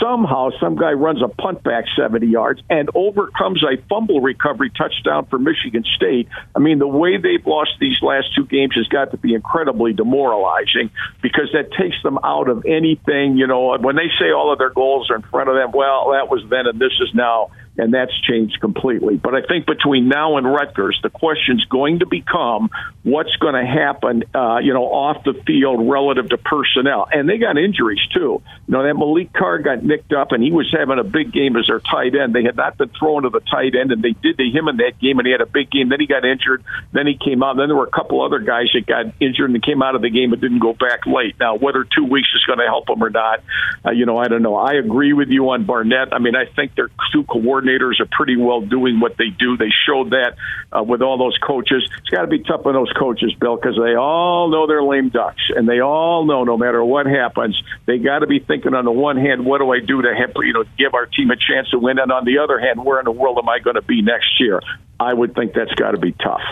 somehow 0.00 0.50
some 0.60 0.76
guy 0.76 0.92
runs 0.92 1.22
a 1.22 1.28
punt 1.28 1.62
back 1.62 1.84
70 1.96 2.26
yards 2.26 2.60
and 2.70 2.88
overcomes 2.94 3.62
a 3.62 3.80
fumble 3.88 4.20
recovery 4.20 4.70
touchdown 4.70 5.26
for 5.26 5.38
Michigan 5.38 5.84
State. 5.96 6.28
I 6.54 6.58
mean, 6.60 6.78
the 6.78 6.88
way 6.88 7.18
they've 7.18 7.44
lost 7.46 7.72
these 7.80 8.00
last 8.02 8.34
two 8.34 8.46
games 8.46 8.74
has 8.76 8.88
got 8.88 9.10
to 9.10 9.16
be 9.16 9.34
incredibly 9.34 9.92
demoralizing 9.92 10.90
because 11.22 11.50
that 11.52 11.70
takes 11.72 12.02
them 12.02 12.18
out 12.24 12.48
of 12.48 12.64
anything. 12.66 13.36
You 13.36 13.46
know, 13.46 13.76
when 13.78 13.96
they 13.96 14.08
say 14.18 14.30
all 14.32 14.52
of 14.52 14.58
their 14.58 14.70
goals 14.70 15.10
are 15.10 15.16
in 15.16 15.22
front 15.22 15.48
of 15.48 15.56
them, 15.56 15.72
well, 15.72 16.12
that 16.12 16.30
was 16.30 16.42
then 16.48 16.66
and 16.66 16.78
this 16.78 16.92
is 17.00 17.14
now 17.14 17.50
and 17.78 17.94
that's 17.94 18.12
changed 18.22 18.60
completely. 18.60 19.16
But 19.16 19.34
I 19.34 19.42
think 19.42 19.66
between 19.66 20.08
now 20.08 20.36
and 20.36 20.46
Rutgers, 20.46 20.98
the 21.02 21.10
question's 21.10 21.64
going 21.66 22.00
to 22.00 22.06
become 22.06 22.70
what's 23.04 23.34
going 23.36 23.54
to 23.54 23.64
happen, 23.64 24.24
uh, 24.34 24.58
you 24.58 24.74
know, 24.74 24.84
off 24.84 25.22
the 25.24 25.34
field 25.46 25.88
relative 25.88 26.28
to 26.30 26.38
personnel. 26.38 27.08
And 27.10 27.28
they 27.28 27.38
got 27.38 27.56
injuries 27.56 28.00
too. 28.12 28.42
You 28.66 28.72
know, 28.72 28.82
that 28.82 28.94
Maliq 28.94 29.32
Carr 29.32 29.60
got 29.60 29.84
nicked 29.84 30.12
up, 30.12 30.32
and 30.32 30.42
he 30.42 30.50
was 30.50 30.68
having 30.76 30.98
a 30.98 31.04
big 31.04 31.32
game 31.32 31.56
as 31.56 31.66
their 31.68 31.78
tight 31.78 32.14
end. 32.14 32.34
They 32.34 32.42
had 32.42 32.56
not 32.56 32.76
been 32.76 32.90
thrown 32.98 33.22
to 33.22 33.30
the 33.30 33.40
tight 33.40 33.74
end, 33.76 33.92
and 33.92 34.02
they 34.02 34.12
did 34.12 34.36
to 34.38 34.44
him 34.44 34.68
in 34.68 34.78
that 34.78 34.98
game, 35.00 35.18
and 35.18 35.26
he 35.26 35.32
had 35.32 35.40
a 35.40 35.46
big 35.46 35.70
game. 35.70 35.88
Then 35.88 36.00
he 36.00 36.06
got 36.06 36.24
injured. 36.24 36.64
Then 36.92 37.06
he 37.06 37.16
came 37.16 37.42
out. 37.42 37.56
Then 37.56 37.68
there 37.68 37.76
were 37.76 37.86
a 37.86 37.90
couple 37.90 38.22
other 38.22 38.40
guys 38.40 38.66
that 38.74 38.86
got 38.86 39.06
injured 39.20 39.50
and 39.50 39.62
came 39.62 39.82
out 39.82 39.94
of 39.94 40.02
the 40.02 40.10
game 40.10 40.30
but 40.30 40.40
didn't 40.40 40.58
go 40.58 40.72
back 40.72 41.06
late. 41.06 41.36
Now, 41.38 41.54
whether 41.56 41.84
two 41.84 42.04
weeks 42.04 42.28
is 42.34 42.44
going 42.44 42.58
to 42.58 42.66
help 42.66 42.86
them 42.86 43.02
or 43.02 43.10
not, 43.10 43.42
uh, 43.86 43.92
you 43.92 44.04
know, 44.04 44.18
I 44.18 44.26
don't 44.26 44.42
know. 44.42 44.56
I 44.56 44.74
agree 44.74 45.12
with 45.12 45.28
you 45.28 45.50
on 45.50 45.64
Barnett. 45.64 46.12
I 46.12 46.18
mean, 46.18 46.34
I 46.34 46.46
think 46.46 46.74
they're 46.74 46.90
too 47.12 47.22
coordinators 47.22 47.67
coordinators 47.68 48.00
are 48.00 48.08
pretty 48.10 48.36
well 48.36 48.60
doing 48.60 49.00
what 49.00 49.16
they 49.16 49.30
do. 49.30 49.56
They 49.56 49.70
showed 49.86 50.10
that 50.10 50.36
uh, 50.72 50.82
with 50.82 51.02
all 51.02 51.18
those 51.18 51.36
coaches. 51.38 51.88
It's 51.98 52.08
got 52.10 52.22
to 52.22 52.26
be 52.26 52.40
tough 52.40 52.64
on 52.66 52.74
those 52.74 52.92
coaches, 52.92 53.34
Bill, 53.38 53.56
because 53.56 53.76
they 53.76 53.94
all 53.94 54.48
know 54.48 54.66
they're 54.66 54.82
lame 54.82 55.08
ducks, 55.10 55.42
and 55.54 55.68
they 55.68 55.80
all 55.80 56.24
know 56.24 56.44
no 56.44 56.56
matter 56.56 56.84
what 56.84 57.06
happens, 57.06 57.60
they 57.86 57.98
got 57.98 58.20
to 58.20 58.26
be 58.26 58.38
thinking 58.38 58.74
on 58.74 58.84
the 58.84 58.92
one 58.92 59.16
hand, 59.16 59.44
what 59.44 59.58
do 59.58 59.70
I 59.72 59.80
do 59.80 60.02
to 60.02 60.14
have, 60.14 60.32
you 60.36 60.52
know 60.52 60.64
give 60.76 60.94
our 60.94 61.06
team 61.06 61.30
a 61.30 61.36
chance 61.36 61.70
to 61.70 61.78
win, 61.78 61.98
and 61.98 62.12
on 62.12 62.24
the 62.24 62.38
other 62.38 62.58
hand, 62.58 62.84
where 62.84 62.98
in 62.98 63.04
the 63.04 63.12
world 63.12 63.38
am 63.38 63.48
I 63.48 63.58
going 63.58 63.76
to 63.76 63.82
be 63.82 64.02
next 64.02 64.40
year? 64.40 64.60
I 65.00 65.12
would 65.14 65.34
think 65.34 65.54
that's 65.54 65.74
got 65.74 65.92
to 65.92 65.98
be 65.98 66.12
tough. 66.12 66.42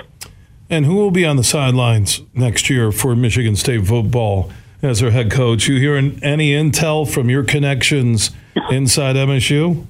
And 0.69 0.85
who 0.85 0.97
will 0.97 1.11
be 1.11 1.25
on 1.25 1.37
the 1.37 1.45
sidelines 1.45 2.23
next 2.35 2.69
year 2.69 2.91
for 2.91 3.15
Michigan 3.15 3.55
State 3.55 3.87
football 3.87 4.51
as 4.83 5.01
their 5.01 5.13
head 5.13 5.31
coach? 5.31 5.69
You 5.69 5.79
hearing 5.79 6.19
any 6.23 6.51
intel 6.51 7.09
from 7.09 7.31
your 7.31 7.45
connections 7.45 8.31
inside 8.71 9.15
MSU? 9.15 9.87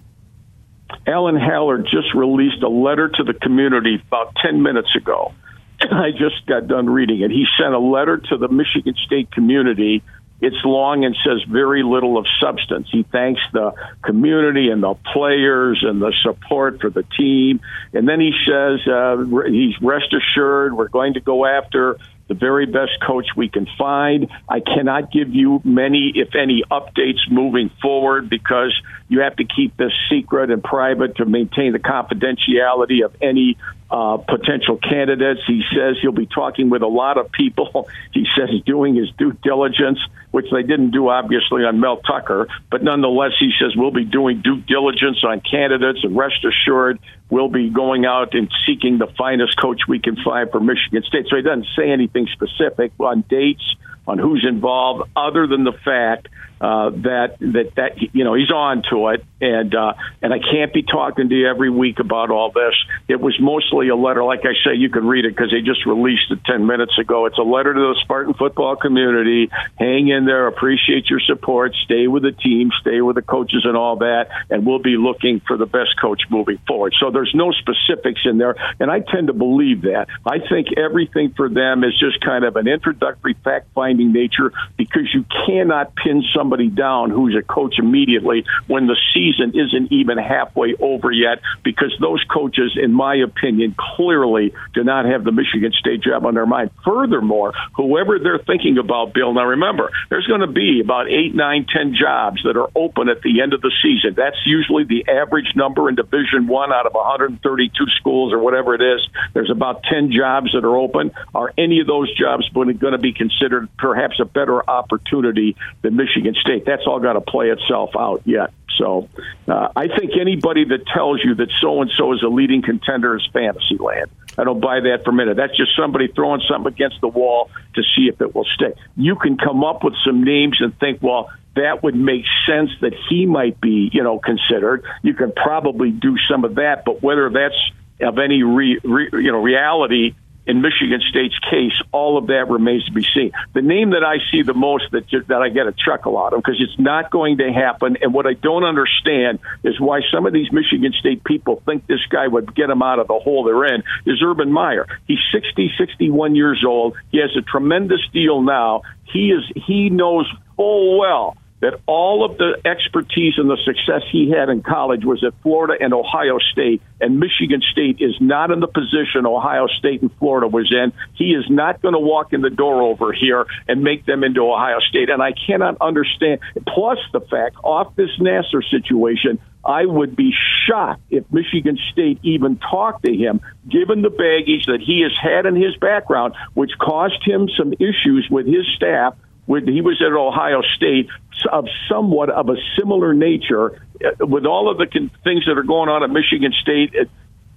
Alan 1.06 1.36
Haller 1.36 1.78
just 1.78 2.14
released 2.14 2.62
a 2.62 2.68
letter 2.68 3.08
to 3.08 3.24
the 3.24 3.34
community 3.34 4.02
about 4.06 4.34
10 4.36 4.62
minutes 4.62 4.94
ago. 4.96 5.32
I 5.80 6.10
just 6.12 6.46
got 6.46 6.68
done 6.68 6.88
reading 6.88 7.20
it. 7.20 7.30
He 7.30 7.46
sent 7.60 7.74
a 7.74 7.78
letter 7.78 8.18
to 8.18 8.36
the 8.36 8.48
Michigan 8.48 8.94
State 9.04 9.30
community. 9.30 10.02
It's 10.40 10.56
long 10.64 11.04
and 11.04 11.16
says 11.24 11.42
very 11.48 11.82
little 11.82 12.18
of 12.18 12.26
substance. 12.40 12.88
He 12.92 13.04
thanks 13.04 13.40
the 13.52 13.72
community 14.02 14.68
and 14.68 14.82
the 14.82 14.94
players 15.12 15.82
and 15.82 16.00
the 16.00 16.12
support 16.22 16.80
for 16.80 16.90
the 16.90 17.04
team. 17.16 17.60
And 17.94 18.06
then 18.06 18.20
he 18.20 18.32
says 18.46 18.86
uh, 18.86 19.16
he's 19.46 19.80
rest 19.80 20.14
assured 20.14 20.76
we're 20.76 20.88
going 20.88 21.14
to 21.14 21.20
go 21.20 21.46
after 21.46 21.98
the 22.28 22.34
very 22.34 22.66
best 22.66 22.92
coach 23.06 23.26
we 23.36 23.48
can 23.48 23.66
find. 23.78 24.28
I 24.48 24.60
cannot 24.60 25.12
give 25.12 25.34
you 25.34 25.60
many, 25.64 26.12
if 26.14 26.34
any, 26.34 26.62
updates 26.70 27.30
moving 27.30 27.70
forward 27.80 28.28
because 28.28 28.74
you 29.08 29.20
have 29.20 29.36
to 29.36 29.44
keep 29.44 29.76
this 29.76 29.92
secret 30.10 30.50
and 30.50 30.62
private 30.62 31.16
to 31.16 31.24
maintain 31.24 31.72
the 31.72 31.78
confidentiality 31.78 33.04
of 33.04 33.14
any 33.20 33.56
uh, 33.90 34.16
potential 34.16 34.76
candidates. 34.76 35.40
He 35.46 35.62
says 35.74 35.96
he'll 36.02 36.12
be 36.12 36.26
talking 36.26 36.70
with 36.70 36.82
a 36.82 36.88
lot 36.88 37.18
of 37.18 37.30
people. 37.32 37.88
He 38.12 38.26
says 38.34 38.48
he's 38.50 38.64
doing 38.64 38.94
his 38.94 39.10
due 39.18 39.32
diligence, 39.32 39.98
which 40.30 40.46
they 40.50 40.62
didn't 40.62 40.90
do 40.90 41.08
obviously 41.10 41.64
on 41.64 41.80
Mel 41.80 41.98
Tucker, 41.98 42.48
but 42.70 42.82
nonetheless, 42.82 43.32
he 43.38 43.52
says 43.60 43.76
we'll 43.76 43.90
be 43.90 44.06
doing 44.06 44.40
due 44.40 44.56
diligence 44.56 45.22
on 45.22 45.42
candidates, 45.42 46.02
and 46.02 46.16
rest 46.16 46.42
assured, 46.44 46.98
we'll 47.28 47.50
be 47.50 47.68
going 47.68 48.06
out 48.06 48.34
and 48.34 48.50
seeking 48.66 48.96
the 48.96 49.06
finest 49.18 49.60
coach 49.60 49.82
we 49.86 49.98
can 49.98 50.16
find 50.16 50.50
for 50.50 50.60
Michigan 50.60 51.02
State. 51.02 51.26
So 51.28 51.36
he 51.36 51.42
doesn't 51.42 51.66
say 51.76 51.90
anything 51.90 52.26
specific 52.32 52.92
on 52.98 53.22
dates 53.28 53.76
on 54.06 54.18
who's 54.18 54.44
involved, 54.48 55.10
other 55.16 55.46
than 55.46 55.64
the 55.64 55.72
fact 55.72 56.28
uh, 56.60 56.88
that 56.90 57.36
that 57.40 57.72
that 57.76 58.14
you 58.14 58.24
know 58.24 58.32
he's 58.32 58.50
on 58.50 58.82
to 58.88 59.08
it, 59.08 59.24
and 59.42 59.74
uh, 59.74 59.92
and 60.22 60.32
I 60.32 60.38
can't 60.38 60.72
be 60.72 60.82
talking 60.82 61.28
to 61.28 61.34
you 61.34 61.48
every 61.48 61.68
week 61.68 61.98
about 61.98 62.30
all 62.30 62.50
this. 62.50 62.74
It 63.08 63.20
was 63.20 63.38
mostly 63.38 63.88
a 63.88 63.96
letter, 63.96 64.24
like 64.24 64.40
I 64.44 64.54
say, 64.64 64.74
you 64.74 64.88
can 64.88 65.06
read 65.06 65.26
it 65.26 65.36
because 65.36 65.50
they 65.50 65.60
just 65.60 65.84
released 65.84 66.30
it 66.30 66.38
ten 66.46 66.66
minutes 66.66 66.98
ago. 66.98 67.26
It's 67.26 67.36
a 67.36 67.42
letter 67.42 67.74
to 67.74 67.80
the 67.80 67.96
Spartan 68.00 68.32
football 68.32 68.76
community. 68.76 69.50
Hang 69.78 70.08
in 70.08 70.24
there, 70.24 70.46
appreciate 70.46 71.10
your 71.10 71.20
support, 71.20 71.74
stay 71.84 72.06
with 72.06 72.22
the 72.22 72.32
team, 72.32 72.70
stay 72.80 73.02
with 73.02 73.16
the 73.16 73.22
coaches, 73.22 73.64
and 73.64 73.76
all 73.76 73.96
that, 73.96 74.28
and 74.48 74.64
we'll 74.64 74.78
be 74.78 74.96
looking 74.96 75.40
for 75.46 75.58
the 75.58 75.66
best 75.66 76.00
coach 76.00 76.22
moving 76.30 76.58
forward. 76.66 76.94
So 76.98 77.10
there's 77.10 77.32
no 77.34 77.52
specifics 77.52 78.22
in 78.24 78.38
there, 78.38 78.56
and 78.80 78.90
I 78.90 79.00
tend 79.00 79.26
to 79.26 79.34
believe 79.34 79.82
that. 79.82 80.08
I 80.24 80.38
think 80.38 80.68
everything 80.78 81.34
for 81.36 81.50
them 81.50 81.84
is 81.84 81.92
just 81.98 82.24
kind 82.24 82.46
of 82.46 82.56
an 82.56 82.66
introductory 82.66 83.34
fact 83.44 83.68
finding 83.74 83.95
nature 84.04 84.52
because 84.76 85.08
you 85.12 85.24
cannot 85.46 85.94
pin 85.94 86.22
somebody 86.34 86.68
down 86.68 87.10
who's 87.10 87.36
a 87.36 87.42
coach 87.42 87.78
immediately 87.78 88.44
when 88.66 88.86
the 88.86 88.96
season 89.14 89.58
isn't 89.58 89.92
even 89.92 90.18
halfway 90.18 90.74
over 90.74 91.10
yet 91.10 91.40
because 91.62 91.94
those 92.00 92.22
coaches, 92.24 92.76
in 92.80 92.92
my 92.92 93.16
opinion, 93.16 93.74
clearly 93.96 94.54
do 94.74 94.84
not 94.84 95.04
have 95.04 95.24
the 95.24 95.32
Michigan 95.32 95.72
State 95.72 96.02
job 96.02 96.26
on 96.26 96.34
their 96.34 96.46
mind. 96.46 96.70
Furthermore, 96.84 97.52
whoever 97.76 98.18
they're 98.18 98.38
thinking 98.38 98.78
about, 98.78 99.12
Bill, 99.12 99.32
now 99.32 99.46
remember, 99.46 99.90
there's 100.10 100.26
going 100.26 100.40
to 100.40 100.46
be 100.46 100.80
about 100.82 101.08
eight, 101.08 101.34
nine, 101.34 101.66
ten 101.72 101.94
jobs 101.94 102.42
that 102.44 102.56
are 102.56 102.68
open 102.74 103.08
at 103.08 103.22
the 103.22 103.40
end 103.40 103.52
of 103.52 103.60
the 103.60 103.72
season. 103.82 104.14
That's 104.16 104.36
usually 104.44 104.84
the 104.84 105.06
average 105.08 105.52
number 105.54 105.88
in 105.88 105.94
Division 105.94 106.46
One 106.46 106.72
out 106.72 106.86
of 106.86 106.94
132 106.94 107.86
schools 107.98 108.32
or 108.32 108.38
whatever 108.38 108.74
it 108.74 108.82
is. 108.82 109.06
There's 109.34 109.50
about 109.50 109.82
10 109.84 110.12
jobs 110.12 110.52
that 110.52 110.64
are 110.64 110.76
open. 110.76 111.12
Are 111.34 111.52
any 111.58 111.80
of 111.80 111.86
those 111.86 112.12
jobs 112.16 112.48
going 112.50 112.78
to 112.78 112.98
be 112.98 113.12
considered 113.12 113.68
perhaps 113.86 114.18
a 114.18 114.24
better 114.24 114.68
opportunity 114.68 115.54
than 115.82 115.94
Michigan 115.94 116.34
State. 116.40 116.64
That's 116.66 116.82
all 116.88 116.98
got 116.98 117.12
to 117.12 117.20
play 117.20 117.50
itself 117.50 117.90
out 117.96 118.20
yet. 118.24 118.50
So 118.78 119.08
uh, 119.46 119.68
I 119.76 119.86
think 119.86 120.12
anybody 120.20 120.64
that 120.64 120.88
tells 120.92 121.22
you 121.24 121.36
that 121.36 121.50
so 121.60 121.82
and 121.82 121.90
so 121.96 122.12
is 122.12 122.22
a 122.24 122.28
leading 122.28 122.62
contender 122.62 123.16
is 123.16 123.24
fantasy 123.32 123.76
land. 123.78 124.10
I 124.36 124.42
don't 124.42 124.58
buy 124.58 124.80
that 124.80 125.04
for 125.04 125.10
a 125.10 125.12
minute. 125.12 125.36
That's 125.36 125.56
just 125.56 125.76
somebody 125.76 126.08
throwing 126.08 126.42
something 126.50 126.72
against 126.72 127.00
the 127.00 127.06
wall 127.06 127.48
to 127.76 127.82
see 127.94 128.08
if 128.12 128.20
it 128.20 128.34
will 128.34 128.44
stick. 128.56 128.74
You 128.96 129.14
can 129.14 129.38
come 129.38 129.62
up 129.62 129.84
with 129.84 129.94
some 130.04 130.24
names 130.24 130.56
and 130.60 130.76
think, 130.80 131.00
well, 131.00 131.30
that 131.54 131.84
would 131.84 131.94
make 131.94 132.24
sense 132.44 132.70
that 132.80 132.92
he 133.08 133.24
might 133.24 133.60
be, 133.60 133.88
you 133.92 134.02
know, 134.02 134.18
considered. 134.18 134.84
You 135.02 135.14
can 135.14 135.30
probably 135.30 135.92
do 135.92 136.16
some 136.28 136.44
of 136.44 136.56
that, 136.56 136.84
but 136.84 137.04
whether 137.04 137.30
that's 137.30 137.54
of 138.00 138.18
any 138.18 138.42
re, 138.42 138.80
re, 138.82 139.08
you 139.12 139.32
know 139.32 139.40
reality 139.40 140.14
in 140.46 140.62
Michigan 140.62 141.00
State's 141.08 141.38
case, 141.38 141.72
all 141.92 142.18
of 142.18 142.28
that 142.28 142.48
remains 142.48 142.84
to 142.86 142.92
be 142.92 143.04
seen. 143.14 143.32
The 143.52 143.62
name 143.62 143.90
that 143.90 144.04
I 144.04 144.18
see 144.30 144.42
the 144.42 144.54
most 144.54 144.84
that 144.92 145.04
that 145.28 145.42
I 145.42 145.48
get 145.48 145.66
a 145.66 145.72
chuckle 145.72 146.18
out 146.18 146.32
of 146.32 146.42
because 146.42 146.60
it's 146.60 146.78
not 146.78 147.10
going 147.10 147.38
to 147.38 147.52
happen. 147.52 147.96
And 148.00 148.14
what 148.14 148.26
I 148.26 148.34
don't 148.34 148.64
understand 148.64 149.40
is 149.64 149.80
why 149.80 150.00
some 150.12 150.26
of 150.26 150.32
these 150.32 150.52
Michigan 150.52 150.92
State 150.98 151.24
people 151.24 151.62
think 151.66 151.86
this 151.86 152.04
guy 152.08 152.26
would 152.26 152.54
get 152.54 152.68
them 152.68 152.82
out 152.82 152.98
of 152.98 153.08
the 153.08 153.18
hole 153.18 153.44
they're 153.44 153.74
in. 153.74 153.82
Is 154.04 154.22
Urban 154.24 154.52
Meyer? 154.52 154.86
He's 155.06 155.18
60, 155.32 155.72
61 155.78 156.34
years 156.34 156.64
old. 156.66 156.96
He 157.10 157.18
has 157.18 157.30
a 157.36 157.42
tremendous 157.42 158.00
deal 158.12 158.42
now. 158.42 158.82
He 159.04 159.30
is 159.30 159.42
he 159.66 159.90
knows 159.90 160.30
full 160.56 160.98
well 160.98 161.36
that 161.60 161.80
all 161.86 162.24
of 162.24 162.36
the 162.38 162.60
expertise 162.64 163.34
and 163.38 163.48
the 163.48 163.56
success 163.64 164.02
he 164.12 164.30
had 164.30 164.48
in 164.48 164.62
college 164.62 165.04
was 165.04 165.24
at 165.24 165.32
Florida 165.42 165.74
and 165.80 165.94
Ohio 165.94 166.38
State, 166.38 166.82
and 167.00 167.18
Michigan 167.18 167.62
State 167.72 167.96
is 168.00 168.14
not 168.20 168.50
in 168.50 168.60
the 168.60 168.66
position 168.66 169.24
Ohio 169.24 169.66
State 169.66 170.02
and 170.02 170.10
Florida 170.18 170.48
was 170.48 170.70
in. 170.70 170.92
He 171.14 171.32
is 171.32 171.44
not 171.48 171.80
going 171.80 171.94
to 171.94 172.00
walk 172.00 172.32
in 172.32 172.42
the 172.42 172.50
door 172.50 172.82
over 172.82 173.12
here 173.12 173.46
and 173.68 173.82
make 173.82 174.04
them 174.04 174.22
into 174.22 174.40
Ohio 174.42 174.80
State. 174.80 175.08
And 175.08 175.22
I 175.22 175.32
cannot 175.32 175.78
understand, 175.80 176.40
plus 176.68 176.98
the 177.12 177.20
fact, 177.20 177.56
off 177.64 177.96
this 177.96 178.10
Nassar 178.20 178.62
situation, 178.70 179.38
I 179.64 179.84
would 179.84 180.14
be 180.14 180.32
shocked 180.66 181.02
if 181.10 181.24
Michigan 181.32 181.78
State 181.90 182.20
even 182.22 182.56
talked 182.56 183.04
to 183.04 183.12
him, 183.12 183.40
given 183.68 184.02
the 184.02 184.10
baggage 184.10 184.66
that 184.66 184.80
he 184.80 185.00
has 185.02 185.12
had 185.20 185.44
in 185.46 185.56
his 185.56 185.76
background, 185.76 186.34
which 186.54 186.70
caused 186.78 187.26
him 187.26 187.48
some 187.56 187.72
issues 187.72 188.28
with 188.30 188.46
his 188.46 188.64
staff 188.76 189.16
when 189.46 189.66
he 189.66 189.80
was 189.80 190.02
at 190.02 190.12
Ohio 190.12 190.62
State 190.76 191.08
of 191.50 191.66
somewhat 191.88 192.30
of 192.30 192.48
a 192.48 192.56
similar 192.78 193.14
nature 193.14 193.80
uh, 194.04 194.26
with 194.26 194.46
all 194.46 194.70
of 194.70 194.78
the 194.78 194.86
con- 194.86 195.10
things 195.24 195.44
that 195.46 195.56
are 195.56 195.62
going 195.62 195.88
on 195.88 196.02
at 196.02 196.10
Michigan 196.10 196.52
State. 196.60 196.94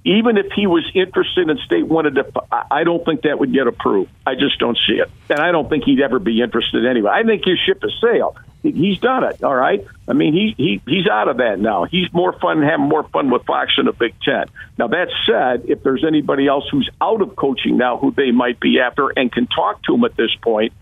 Even 0.05 0.37
if 0.37 0.45
he 0.55 0.65
was 0.65 0.89
interested 0.95 1.49
and 1.49 1.59
state 1.59 1.85
wanted 1.85 2.15
to, 2.15 2.25
I 2.71 2.85
don't 2.85 3.03
think 3.03 3.23
that 3.23 3.37
would 3.37 3.51
get 3.51 3.67
approved. 3.67 4.09
I 4.25 4.35
just 4.35 4.57
don't 4.57 4.77
see 4.87 4.93
it. 4.93 5.11
And 5.29 5.39
I 5.39 5.51
don't 5.51 5.69
think 5.69 5.83
he'd 5.83 5.99
ever 5.99 6.19
be 6.19 6.41
interested 6.41 6.85
anyway. 6.85 7.11
I 7.13 7.23
think 7.23 7.43
his 7.43 7.59
ship 7.59 7.81
has 7.81 7.91
sailed. 8.01 8.39
He's 8.63 8.99
done 8.99 9.25
it. 9.25 9.43
All 9.43 9.55
right. 9.55 9.85
I 10.07 10.13
mean, 10.13 10.33
he, 10.33 10.53
he 10.57 10.81
he's 10.85 11.07
out 11.07 11.27
of 11.27 11.37
that 11.37 11.59
now. 11.59 11.83
He's 11.83 12.11
more 12.13 12.33
fun 12.39 12.61
having 12.61 12.87
more 12.87 13.03
fun 13.03 13.29
with 13.29 13.45
Fox 13.45 13.73
in 13.77 13.85
the 13.85 13.93
Big 13.93 14.15
Ten. 14.21 14.45
Now 14.77 14.87
that 14.87 15.09
said, 15.25 15.69
if 15.69 15.83
there's 15.83 16.05
anybody 16.05 16.47
else 16.47 16.65
who's 16.69 16.89
out 17.01 17.21
of 17.21 17.35
coaching 17.35 17.77
now 17.77 17.97
who 17.97 18.11
they 18.11 18.31
might 18.31 18.59
be 18.59 18.79
after 18.79 19.09
and 19.09 19.31
can 19.31 19.47
talk 19.47 19.83
to 19.83 19.95
him 19.95 20.03
at 20.05 20.15
this 20.15 20.33
point, 20.41 20.73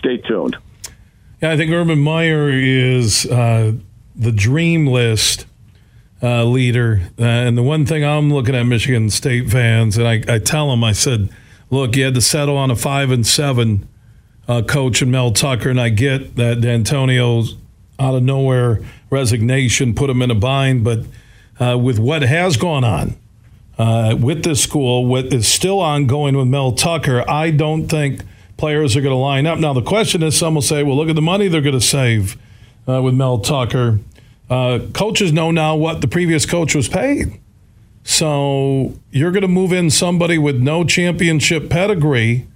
stay 0.00 0.16
tuned. 0.16 0.56
Yeah, 1.40 1.52
I 1.52 1.56
think 1.56 1.70
Urban 1.70 2.00
Meyer 2.00 2.50
is 2.50 3.24
uh, 3.26 3.72
the 4.16 4.32
dream 4.32 4.86
list 4.86 5.46
uh, 6.22 6.44
leader. 6.44 7.00
Uh, 7.18 7.24
and 7.24 7.56
the 7.56 7.62
one 7.62 7.86
thing 7.86 8.04
I'm 8.04 8.32
looking 8.32 8.54
at 8.54 8.64
Michigan 8.64 9.08
State 9.10 9.48
fans, 9.50 9.96
and 9.96 10.06
I, 10.06 10.22
I, 10.28 10.38
tell 10.38 10.68
them, 10.68 10.84
I 10.84 10.92
said, 10.92 11.30
look, 11.70 11.96
you 11.96 12.04
had 12.04 12.14
to 12.14 12.20
settle 12.20 12.56
on 12.56 12.70
a 12.70 12.76
five 12.76 13.10
and 13.10 13.26
seven 13.26 13.88
uh, 14.48 14.62
coach 14.62 15.00
and 15.00 15.10
Mel 15.10 15.30
Tucker, 15.30 15.70
and 15.70 15.80
I 15.80 15.88
get 15.88 16.36
that 16.36 16.58
Dantonio's 16.58 17.56
out 17.98 18.14
of 18.14 18.22
nowhere 18.22 18.82
resignation 19.10 19.94
put 19.94 20.08
him 20.08 20.22
in 20.22 20.30
a 20.30 20.34
bind, 20.34 20.84
but 20.84 21.00
uh, 21.58 21.76
with 21.76 21.98
what 21.98 22.22
has 22.22 22.56
gone 22.56 22.84
on 22.84 23.16
uh, 23.78 24.16
with 24.18 24.44
this 24.44 24.62
school, 24.62 25.06
what 25.06 25.26
is 25.32 25.46
still 25.46 25.80
ongoing 25.80 26.36
with 26.36 26.46
Mel 26.46 26.72
Tucker, 26.72 27.28
I 27.28 27.50
don't 27.50 27.88
think 27.88 28.22
players 28.60 28.94
are 28.94 29.00
going 29.00 29.12
to 29.12 29.16
line 29.16 29.46
up. 29.46 29.58
Now, 29.58 29.72
the 29.72 29.82
question 29.82 30.22
is 30.22 30.36
some 30.36 30.54
will 30.54 30.62
say, 30.62 30.82
well, 30.82 30.94
look 30.94 31.08
at 31.08 31.16
the 31.16 31.22
money 31.22 31.48
they're 31.48 31.62
going 31.62 31.72
to 31.72 31.80
save 31.80 32.36
uh, 32.86 33.00
with 33.02 33.14
Mel 33.14 33.38
Tucker. 33.38 33.98
Uh, 34.50 34.80
coaches 34.92 35.32
know 35.32 35.50
now 35.50 35.74
what 35.74 36.02
the 36.02 36.08
previous 36.08 36.44
coach 36.44 36.74
was 36.74 36.86
paid. 36.86 37.40
So 38.04 38.94
you're 39.10 39.30
going 39.32 39.42
to 39.42 39.48
move 39.48 39.72
in 39.72 39.88
somebody 39.88 40.36
with 40.36 40.60
no 40.60 40.84
championship 40.84 41.70
pedigree, 41.70 42.46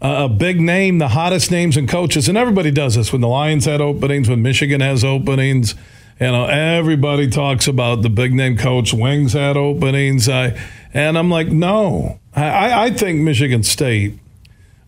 uh, 0.00 0.24
a 0.24 0.28
big 0.30 0.60
name, 0.60 0.96
the 0.98 1.08
hottest 1.08 1.50
names 1.50 1.76
and 1.76 1.86
coaches, 1.86 2.28
and 2.28 2.38
everybody 2.38 2.70
does 2.70 2.94
this 2.94 3.12
when 3.12 3.20
the 3.20 3.28
Lions 3.28 3.66
had 3.66 3.80
openings, 3.82 4.30
when 4.30 4.40
Michigan 4.40 4.80
has 4.80 5.04
openings. 5.04 5.74
You 6.18 6.28
know, 6.28 6.46
everybody 6.46 7.28
talks 7.28 7.68
about 7.68 8.00
the 8.02 8.10
big 8.10 8.32
name 8.32 8.56
coach. 8.56 8.94
Wings 8.94 9.34
had 9.34 9.56
openings, 9.58 10.28
I, 10.28 10.58
and 10.94 11.18
I'm 11.18 11.30
like, 11.30 11.48
no. 11.48 12.18
I, 12.34 12.86
I 12.86 12.90
think 12.90 13.20
Michigan 13.20 13.62
State 13.62 14.18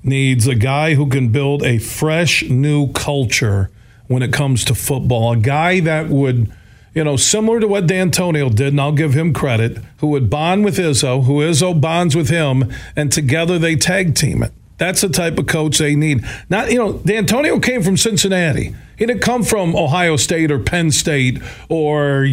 needs 0.05 0.47
a 0.47 0.55
guy 0.55 0.95
who 0.95 1.09
can 1.09 1.31
build 1.31 1.63
a 1.63 1.79
fresh 1.79 2.43
new 2.45 2.93
culture 2.93 3.71
when 4.07 4.23
it 4.23 4.33
comes 4.33 4.65
to 4.67 4.75
football. 4.75 5.33
A 5.33 5.37
guy 5.37 5.81
that 5.81 6.09
would, 6.09 6.53
you 6.95 7.05
know, 7.05 7.17
similar 7.17 7.61
to 7.61 7.67
what 7.67 7.87
Dantonio 7.87 8.55
did, 8.55 8.69
and 8.69 8.81
I'll 8.81 8.93
give 8.93 9.15
him 9.15 9.33
credit, 9.33 9.79
who 9.99 10.09
would 10.09 10.29
bond 10.29 10.65
with 10.65 10.77
Izzo, 10.77 11.25
who 11.25 11.39
Izzo 11.39 11.81
bonds 11.81 12.15
with 12.15 12.29
him, 12.29 12.73
and 12.95 13.11
together 13.11 13.59
they 13.59 13.77
tag 13.77 14.15
team 14.15 14.43
it. 14.43 14.53
That's 14.77 15.01
the 15.01 15.09
type 15.09 15.39
of 15.39 15.47
coach 15.47 15.79
they 15.79 15.95
need. 15.95 16.25
Not, 16.51 16.71
you 16.71 16.79
know, 16.79 16.95
Dantonio 16.95 17.63
came 17.63 17.83
from 17.83 17.97
Cincinnati. 17.97 18.75
He 18.99 19.07
didn't 19.07 19.23
come 19.23 19.43
from 19.43 19.75
Ohio 19.77 20.17
State 20.17 20.51
or 20.51 20.59
Penn 20.59 20.91
State 20.91 21.41
or, 21.69 22.27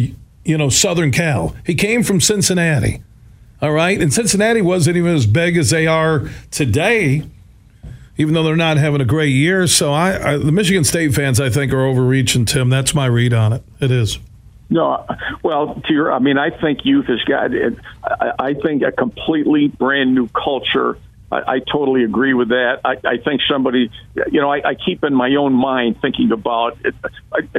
you 0.44 0.58
know, 0.58 0.68
Southern 0.68 1.12
Cal. 1.12 1.54
He 1.64 1.74
came 1.74 2.02
from 2.02 2.20
Cincinnati. 2.20 3.02
All 3.60 3.70
right. 3.70 4.00
And 4.00 4.12
Cincinnati 4.12 4.60
wasn't 4.60 4.96
even 4.96 5.14
as 5.14 5.24
big 5.26 5.56
as 5.56 5.70
they 5.70 5.86
are 5.86 6.28
today 6.50 7.22
even 8.16 8.34
though 8.34 8.42
they're 8.42 8.56
not 8.56 8.76
having 8.76 9.00
a 9.00 9.06
great 9.06 9.32
year. 9.32 9.66
So 9.66 9.92
I, 9.92 10.32
I, 10.32 10.36
the 10.36 10.52
Michigan 10.52 10.84
State 10.84 11.14
fans, 11.14 11.40
I 11.40 11.50
think, 11.50 11.72
are 11.72 11.84
overreaching. 11.84 12.44
Tim, 12.44 12.68
that's 12.68 12.94
my 12.94 13.06
read 13.06 13.32
on 13.32 13.52
it. 13.52 13.62
It 13.80 13.90
is. 13.90 14.18
No, 14.70 15.04
well, 15.42 15.82
to 15.86 15.92
your, 15.92 16.12
I 16.12 16.18
mean, 16.18 16.38
I 16.38 16.48
think 16.48 16.86
youth 16.86 17.06
has 17.06 17.22
got, 17.24 17.50
I 18.38 18.54
think, 18.54 18.82
a 18.82 18.90
completely 18.90 19.68
brand 19.68 20.14
new 20.14 20.28
culture 20.28 20.96
I, 21.32 21.54
I 21.54 21.58
totally 21.60 22.04
agree 22.04 22.34
with 22.34 22.48
that. 22.50 22.80
I, 22.84 22.96
I 23.04 23.16
think 23.24 23.40
somebody, 23.50 23.90
you 24.30 24.40
know, 24.40 24.52
I, 24.52 24.56
I 24.70 24.74
keep 24.74 25.02
in 25.02 25.14
my 25.14 25.34
own 25.36 25.54
mind 25.54 25.96
thinking 26.02 26.30
about. 26.30 26.76
It. 26.84 26.94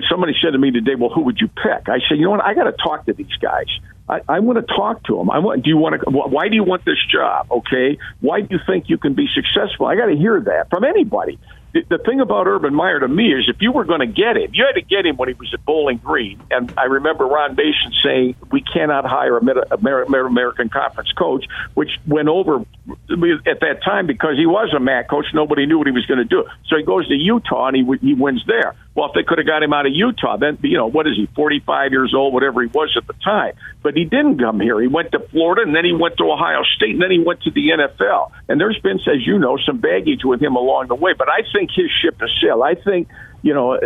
Somebody 0.10 0.34
said 0.42 0.52
to 0.52 0.60
me 0.60 0.70
today, 0.72 0.94
"Well, 0.96 1.10
who 1.10 1.22
would 1.22 1.40
you 1.42 1.48
pick?" 1.48 1.90
I 1.90 1.98
said, 2.08 2.20
"You 2.20 2.26
know 2.26 2.32
what? 2.32 2.44
I 2.46 2.54
got 2.54 2.66
to 2.66 2.74
talk 2.74 3.06
to 3.08 3.14
these 3.14 3.36
guys. 3.42 3.68
I, 4.08 4.22
I 4.30 4.40
want 4.40 4.66
to 4.66 4.74
talk 4.76 5.04
to 5.06 5.18
them. 5.18 5.32
I 5.32 5.40
want. 5.40 5.64
Do 5.64 5.70
you 5.70 5.78
want 5.78 6.00
to? 6.02 6.10
Why 6.12 6.50
do 6.50 6.56
you 6.56 6.64
want 6.64 6.86
this 6.86 7.00
job? 7.12 7.48
Okay. 7.52 7.98
Why 8.20 8.42
do 8.42 8.48
you 8.52 8.60
think 8.68 8.90
you 8.90 9.00
can 9.00 9.16
be 9.16 9.28
successful? 9.34 9.88
I 9.88 9.96
got 9.96 10.06
to 10.06 10.16
hear 10.16 10.40
that 10.42 10.70
from 10.70 10.84
anybody 10.84 11.40
the, 11.74 11.98
thing 11.98 12.20
about 12.20 12.46
Urban 12.48 12.74
Meyer 12.74 13.00
to 13.00 13.08
me 13.08 13.34
is 13.34 13.50
if 13.50 13.62
you 13.62 13.72
were 13.72 13.84
going 13.84 14.02
to 14.02 14.08
get 14.08 14.38
him, 14.38 14.52
you 14.54 14.66
had 14.66 14.80
to 14.80 14.86
get 14.86 15.06
him 15.06 15.18
when 15.18 15.30
he 15.30 15.34
was 15.34 15.52
at 15.54 15.66
Bowling 15.66 15.98
Green. 15.98 16.40
And 16.52 16.72
I 16.78 16.84
remember 16.84 17.26
Ron 17.26 17.56
Mason 17.56 17.92
saying, 18.04 18.36
we 18.52 18.62
cannot 18.62 19.06
hire 19.06 19.38
a 19.38 19.44
Mid- 19.44 19.58
American 19.72 20.70
Conference 20.70 21.12
coach, 21.14 21.46
which 21.74 21.90
went 22.06 22.30
over 22.30 22.60
at 22.60 23.60
that 23.62 23.80
time 23.84 24.06
because 24.06 24.38
he 24.38 24.46
was 24.46 24.72
a 24.76 24.80
MAC 24.80 25.10
coach. 25.10 25.26
Nobody 25.34 25.66
knew 25.66 25.80
what 25.80 25.88
he 25.88 25.94
was 25.94 26.06
going 26.06 26.20
to 26.20 26.26
do. 26.26 26.46
So 26.68 26.78
he 26.78 26.84
goes 26.84 27.08
to 27.08 27.16
Utah 27.16 27.68
and 27.70 27.76
he, 27.76 28.08
he 28.08 28.14
wins 28.14 28.44
there. 28.46 28.76
Well, 28.96 29.08
if 29.08 29.14
they 29.16 29.24
could 29.24 29.40
have 29.40 29.48
got 29.48 29.64
him 29.64 29.74
out 29.74 29.88
of 29.88 29.94
Utah, 29.94 30.38
then, 30.38 30.60
you 30.62 30.78
know, 30.78 30.86
what 30.88 31.08
is 31.08 31.16
he, 31.16 31.28
45 31.36 31.92
years 31.92 32.14
old, 32.16 32.34
whatever 32.34 32.62
he 32.62 32.68
was 32.68 32.94
at 32.96 33.08
the 33.08 33.14
time. 33.24 33.54
But 33.82 33.96
he 33.96 34.06
didn't 34.06 34.38
come 34.38 34.60
here. 34.60 34.80
He 34.80 34.88
went 34.88 35.12
to 35.14 35.20
Florida 35.32 35.64
and 35.64 35.76
then 35.76 35.84
he 35.84 35.94
went 35.94 36.18
to 36.18 36.32
Ohio 36.32 36.62
State 36.76 36.92
and 36.92 37.02
then 37.02 37.10
he 37.10 37.20
went 37.20 37.42
to 37.44 37.52
the 37.52 37.70
NFL. 37.70 38.32
And 38.48 38.62
there's 38.62 38.80
been, 38.80 39.00
as 39.00 39.26
you 39.26 39.40
know, 39.40 39.58
some 39.66 39.80
baggage 39.80 40.24
with 40.24 40.42
him 40.42 40.56
along 40.56 40.88
the 40.88 40.96
way. 40.96 41.14
But 41.18 41.28
I 41.28 41.42
think 41.52 41.72
his 41.76 41.90
ship 42.02 42.20
has 42.22 42.30
sailed. 42.40 42.62
I 42.62 42.76
think 42.76 43.08
you 43.44 43.54
know, 43.54 43.78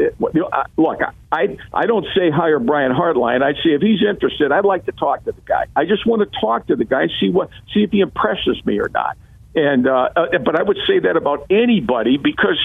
look, 0.78 1.00
I 1.32 1.58
I 1.74 1.86
don't 1.88 2.06
say 2.16 2.30
hire 2.30 2.60
Brian 2.60 2.92
Hartline. 2.92 3.42
I'd 3.42 3.56
say 3.56 3.72
if 3.72 3.82
he's 3.82 4.04
interested, 4.08 4.52
I'd 4.52 4.66
like 4.66 4.86
to 4.86 4.92
talk 4.92 5.26
to 5.26 5.32
the 5.32 5.42
guy. 5.42 5.66
I 5.76 5.86
just 5.86 6.06
want 6.06 6.22
to 6.22 6.40
talk 6.40 6.68
to 6.68 6.76
the 6.76 6.86
guy 6.86 7.08
see 7.20 7.32
what 7.32 7.50
see 7.74 7.82
if 7.82 7.90
he 7.90 8.02
impresses 8.02 8.64
me 8.66 8.80
or 8.80 8.88
not. 8.90 9.18
And 9.56 9.88
uh, 9.88 10.10
uh 10.16 10.38
but 10.46 10.60
I 10.60 10.62
would 10.62 10.78
say 10.86 11.00
that 11.00 11.18
about 11.18 11.48
anybody 11.50 12.18
because 12.18 12.60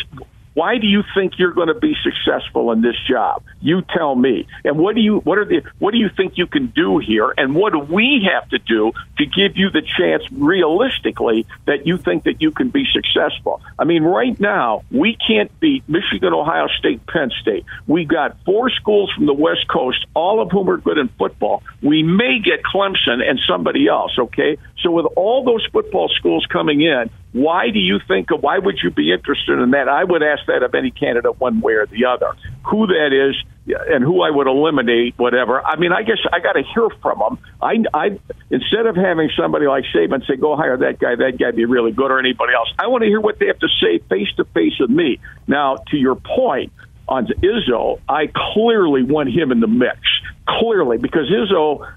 why 0.54 0.78
do 0.78 0.86
you 0.86 1.02
think 1.14 1.38
you're 1.38 1.52
going 1.52 1.68
to 1.68 1.78
be 1.78 1.94
successful 2.02 2.72
in 2.72 2.82
this 2.82 2.96
job? 3.08 3.42
You 3.60 3.82
tell 3.82 4.14
me. 4.14 4.46
And 4.64 4.78
what 4.78 4.94
do 4.94 5.00
you 5.00 5.18
what 5.20 5.38
are 5.38 5.44
the 5.44 5.62
what 5.78 5.92
do 5.92 5.98
you 5.98 6.10
think 6.14 6.36
you 6.36 6.46
can 6.46 6.66
do 6.66 6.98
here? 6.98 7.32
And 7.36 7.54
what 7.54 7.72
do 7.72 7.78
we 7.78 8.28
have 8.32 8.48
to 8.50 8.58
do 8.58 8.92
to 9.18 9.26
give 9.26 9.56
you 9.56 9.70
the 9.70 9.82
chance 9.82 10.22
realistically 10.30 11.46
that 11.66 11.86
you 11.86 11.96
think 11.96 12.24
that 12.24 12.42
you 12.42 12.50
can 12.50 12.68
be 12.68 12.84
successful? 12.92 13.62
I 13.78 13.84
mean, 13.84 14.02
right 14.02 14.38
now 14.38 14.82
we 14.90 15.16
can't 15.26 15.50
beat 15.60 15.88
Michigan, 15.88 16.32
Ohio 16.32 16.68
State, 16.78 17.06
Penn 17.06 17.30
State. 17.40 17.64
We 17.86 18.04
got 18.04 18.36
four 18.44 18.70
schools 18.70 19.10
from 19.12 19.26
the 19.26 19.34
West 19.34 19.68
Coast, 19.68 20.04
all 20.14 20.42
of 20.42 20.50
whom 20.50 20.68
are 20.68 20.76
good 20.76 20.98
in 20.98 21.08
football. 21.08 21.62
We 21.80 22.02
may 22.02 22.40
get 22.40 22.62
Clemson 22.62 23.22
and 23.26 23.40
somebody 23.48 23.88
else. 23.88 24.12
Okay, 24.18 24.58
so 24.82 24.90
with 24.90 25.06
all 25.16 25.44
those 25.44 25.66
football 25.72 26.08
schools 26.08 26.46
coming 26.46 26.82
in, 26.82 27.10
why 27.32 27.70
do 27.70 27.78
you 27.78 27.98
think, 28.06 28.28
why 28.30 28.58
would 28.58 28.78
you 28.82 28.90
be 28.90 29.12
interested 29.12 29.58
in 29.58 29.70
that? 29.70 29.88
I 29.88 30.04
would 30.04 30.22
ask 30.22 30.44
that 30.46 30.62
of 30.62 30.74
any 30.74 30.90
candidate 30.90 31.40
one 31.40 31.60
way 31.60 31.74
or 31.74 31.86
the 31.86 32.04
other. 32.04 32.32
Who 32.70 32.86
that 32.86 33.10
is 33.12 33.36
and 33.66 34.04
who 34.04 34.22
I 34.22 34.30
would 34.30 34.46
eliminate, 34.46 35.14
whatever. 35.16 35.64
I 35.64 35.76
mean, 35.76 35.92
I 35.92 36.02
guess 36.02 36.18
I 36.30 36.40
got 36.40 36.54
to 36.54 36.62
hear 36.62 36.88
from 37.00 37.18
them. 37.20 37.38
I, 37.60 37.76
I, 37.94 38.18
instead 38.50 38.86
of 38.86 38.96
having 38.96 39.30
somebody 39.36 39.66
like 39.66 39.84
Saban 39.94 40.26
say, 40.26 40.36
go 40.36 40.56
hire 40.56 40.76
that 40.78 40.98
guy, 40.98 41.14
that 41.16 41.38
guy 41.38 41.52
be 41.52 41.64
really 41.64 41.92
good 41.92 42.10
or 42.10 42.18
anybody 42.18 42.52
else, 42.54 42.68
I 42.78 42.88
want 42.88 43.02
to 43.02 43.08
hear 43.08 43.20
what 43.20 43.38
they 43.38 43.46
have 43.46 43.60
to 43.60 43.68
say 43.80 43.98
face 44.10 44.28
to 44.36 44.44
face 44.44 44.74
with 44.78 44.90
me. 44.90 45.18
Now, 45.46 45.76
to 45.90 45.96
your 45.96 46.16
point, 46.16 46.72
on 47.08 47.26
Izzo, 47.26 48.00
I 48.08 48.30
clearly 48.54 49.02
want 49.02 49.30
him 49.30 49.52
in 49.52 49.60
the 49.60 49.66
mix. 49.66 49.98
Clearly, 50.46 50.98
because 50.98 51.30
Izzo 51.30 51.88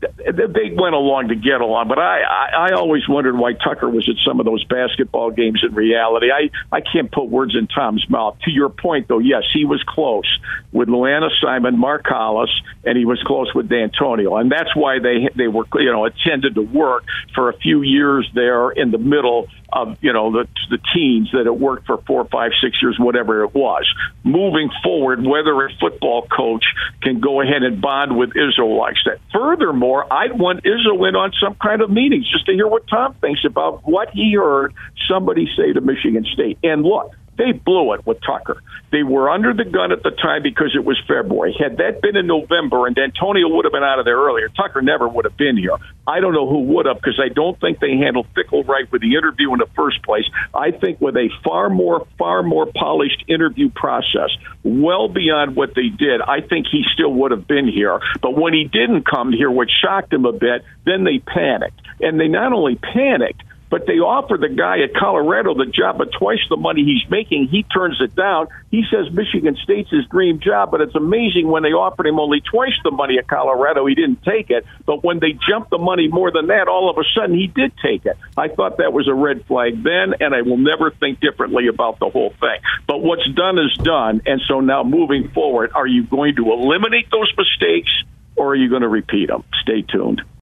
they 0.00 0.74
went 0.74 0.94
along 0.94 1.28
to 1.28 1.34
get 1.34 1.60
along, 1.60 1.88
but 1.88 1.98
I, 1.98 2.20
I 2.20 2.68
I 2.68 2.72
always 2.74 3.08
wondered 3.08 3.36
why 3.36 3.54
Tucker 3.54 3.88
was 3.88 4.06
at 4.08 4.16
some 4.26 4.40
of 4.40 4.46
those 4.46 4.62
basketball 4.64 5.30
games. 5.30 5.64
In 5.66 5.74
reality, 5.74 6.30
I 6.30 6.50
I 6.70 6.82
can't 6.82 7.10
put 7.10 7.30
words 7.30 7.56
in 7.56 7.66
Tom's 7.66 8.04
mouth. 8.10 8.36
To 8.44 8.50
your 8.50 8.68
point, 8.68 9.08
though, 9.08 9.20
yes, 9.20 9.44
he 9.54 9.64
was 9.64 9.82
close 9.86 10.26
with 10.70 10.88
Lou 10.88 11.06
Anna-Simon, 11.06 11.78
Mark 11.78 12.04
Hollis, 12.06 12.50
and 12.84 12.98
he 12.98 13.06
was 13.06 13.22
close 13.26 13.54
with 13.54 13.70
Dantonio, 13.70 14.38
and 14.38 14.52
that's 14.52 14.74
why 14.76 14.98
they 14.98 15.28
they 15.34 15.48
were 15.48 15.64
you 15.76 15.90
know 15.90 16.04
attended 16.04 16.56
to 16.56 16.62
work 16.62 17.04
for 17.34 17.48
a 17.48 17.56
few 17.56 17.82
years 17.82 18.28
there 18.34 18.70
in 18.70 18.90
the 18.90 18.98
middle 18.98 19.48
of 19.72 19.96
you 20.02 20.12
know 20.12 20.30
the 20.30 20.46
the 20.70 20.78
teens 20.94 21.30
that 21.32 21.46
it 21.46 21.56
worked 21.56 21.86
for 21.86 21.98
four, 22.06 22.26
five, 22.26 22.52
six 22.62 22.80
years, 22.82 22.98
whatever 22.98 23.44
it 23.44 23.54
was. 23.54 23.86
Moving 24.24 24.70
forward, 24.82 25.24
whether 25.24 25.64
a 25.64 25.70
football 25.80 26.26
coach 26.26 26.64
can 27.00 27.20
go 27.20 27.40
ahead 27.40 27.62
and 27.62 27.80
bond 27.80 28.16
with 28.16 28.30
Izzo 28.34 28.78
like 28.78 28.96
that. 29.06 29.20
Furthermore, 29.32 29.85
I'd 30.12 30.38
want 30.38 30.64
Izzo 30.64 31.08
in 31.08 31.16
on 31.16 31.32
some 31.40 31.54
kind 31.54 31.80
of 31.82 31.90
meetings 31.90 32.30
just 32.30 32.46
to 32.46 32.52
hear 32.52 32.66
what 32.66 32.86
Tom 32.88 33.14
thinks 33.20 33.44
about 33.44 33.86
what 33.86 34.08
he 34.10 34.34
heard 34.34 34.74
somebody 35.08 35.48
say 35.56 35.72
to 35.72 35.80
Michigan 35.80 36.24
State. 36.32 36.58
And 36.62 36.82
look, 36.82 37.14
they 37.38 37.52
blew 37.52 37.92
it 37.94 38.06
with 38.06 38.18
Tucker. 38.26 38.62
They 38.92 39.02
were 39.02 39.28
under 39.28 39.52
the 39.52 39.64
gun 39.64 39.92
at 39.92 40.02
the 40.02 40.10
time 40.10 40.42
because 40.42 40.74
it 40.74 40.84
was 40.84 40.98
February. 41.06 41.54
Had 41.58 41.78
that 41.78 42.00
been 42.00 42.16
in 42.16 42.26
November 42.26 42.86
and 42.86 42.96
Dantonio 42.96 43.54
would 43.54 43.64
have 43.64 43.72
been 43.72 43.82
out 43.82 43.98
of 43.98 44.04
there 44.04 44.16
earlier, 44.16 44.48
Tucker 44.48 44.80
never 44.80 45.08
would 45.08 45.24
have 45.24 45.36
been 45.36 45.56
here. 45.56 45.76
I 46.06 46.20
don't 46.20 46.32
know 46.32 46.48
who 46.48 46.60
would 46.74 46.86
have 46.86 46.96
because 46.96 47.20
I 47.22 47.28
don't 47.28 47.58
think 47.60 47.80
they 47.80 47.96
handled 47.96 48.26
Fickell 48.34 48.66
right 48.66 48.90
with 48.90 49.02
the 49.02 49.16
interview 49.16 49.52
in 49.52 49.58
the 49.58 49.68
first 49.74 50.02
place. 50.02 50.24
I 50.54 50.70
think 50.70 51.00
with 51.00 51.16
a 51.16 51.28
far 51.44 51.68
more, 51.68 52.06
far 52.18 52.42
more 52.42 52.66
polished 52.66 53.24
interview 53.28 53.70
process, 53.70 54.30
well 54.62 55.08
beyond 55.08 55.56
what 55.56 55.74
they 55.74 55.88
did, 55.88 56.20
I 56.20 56.40
think 56.40 56.66
he 56.70 56.84
still 56.94 57.12
would 57.14 57.32
have 57.32 57.46
been 57.46 57.68
here. 57.68 58.00
But 58.22 58.36
when 58.36 58.54
he 58.54 58.64
didn't 58.64 59.04
come 59.04 59.32
here, 59.32 59.50
which 59.50 59.70
shocked 59.82 60.12
him 60.12 60.24
a 60.24 60.32
bit, 60.32 60.64
then 60.84 61.04
they 61.04 61.18
panicked. 61.18 61.80
And 62.00 62.20
they 62.20 62.28
not 62.28 62.52
only 62.52 62.76
panicked, 62.76 63.42
but 63.70 63.86
they 63.86 63.98
offer 63.98 64.36
the 64.36 64.48
guy 64.48 64.82
at 64.82 64.94
Colorado 64.94 65.54
the 65.54 65.66
job 65.66 66.00
at 66.00 66.12
twice 66.12 66.40
the 66.48 66.56
money 66.56 66.84
he's 66.84 67.08
making. 67.10 67.48
He 67.48 67.62
turns 67.62 68.00
it 68.00 68.14
down. 68.14 68.48
He 68.70 68.84
says 68.90 69.12
Michigan 69.12 69.56
State's 69.62 69.90
his 69.90 70.06
dream 70.06 70.40
job, 70.40 70.70
but 70.70 70.80
it's 70.80 70.94
amazing 70.94 71.48
when 71.48 71.62
they 71.62 71.70
offered 71.70 72.06
him 72.06 72.18
only 72.18 72.40
twice 72.40 72.74
the 72.84 72.90
money 72.90 73.18
at 73.18 73.26
Colorado, 73.26 73.86
he 73.86 73.94
didn't 73.94 74.22
take 74.22 74.50
it. 74.50 74.64
But 74.84 75.02
when 75.02 75.18
they 75.18 75.38
jumped 75.48 75.70
the 75.70 75.78
money 75.78 76.08
more 76.08 76.30
than 76.30 76.48
that, 76.48 76.68
all 76.68 76.90
of 76.90 76.98
a 76.98 77.04
sudden 77.14 77.36
he 77.36 77.46
did 77.46 77.72
take 77.82 78.06
it. 78.06 78.16
I 78.36 78.48
thought 78.48 78.78
that 78.78 78.92
was 78.92 79.08
a 79.08 79.14
red 79.14 79.44
flag 79.46 79.82
then, 79.82 80.14
and 80.20 80.34
I 80.34 80.42
will 80.42 80.58
never 80.58 80.90
think 80.90 81.20
differently 81.20 81.68
about 81.68 81.98
the 81.98 82.08
whole 82.08 82.30
thing. 82.40 82.60
But 82.86 83.02
what's 83.02 83.28
done 83.34 83.58
is 83.58 83.76
done, 83.82 84.22
and 84.26 84.40
so 84.46 84.60
now 84.60 84.84
moving 84.84 85.28
forward, 85.30 85.72
are 85.74 85.86
you 85.86 86.04
going 86.04 86.36
to 86.36 86.52
eliminate 86.52 87.10
those 87.10 87.32
mistakes 87.36 87.90
or 88.36 88.52
are 88.52 88.54
you 88.54 88.68
going 88.68 88.82
to 88.82 88.88
repeat 88.88 89.28
them? 89.28 89.44
Stay 89.62 89.82
tuned. 89.82 90.22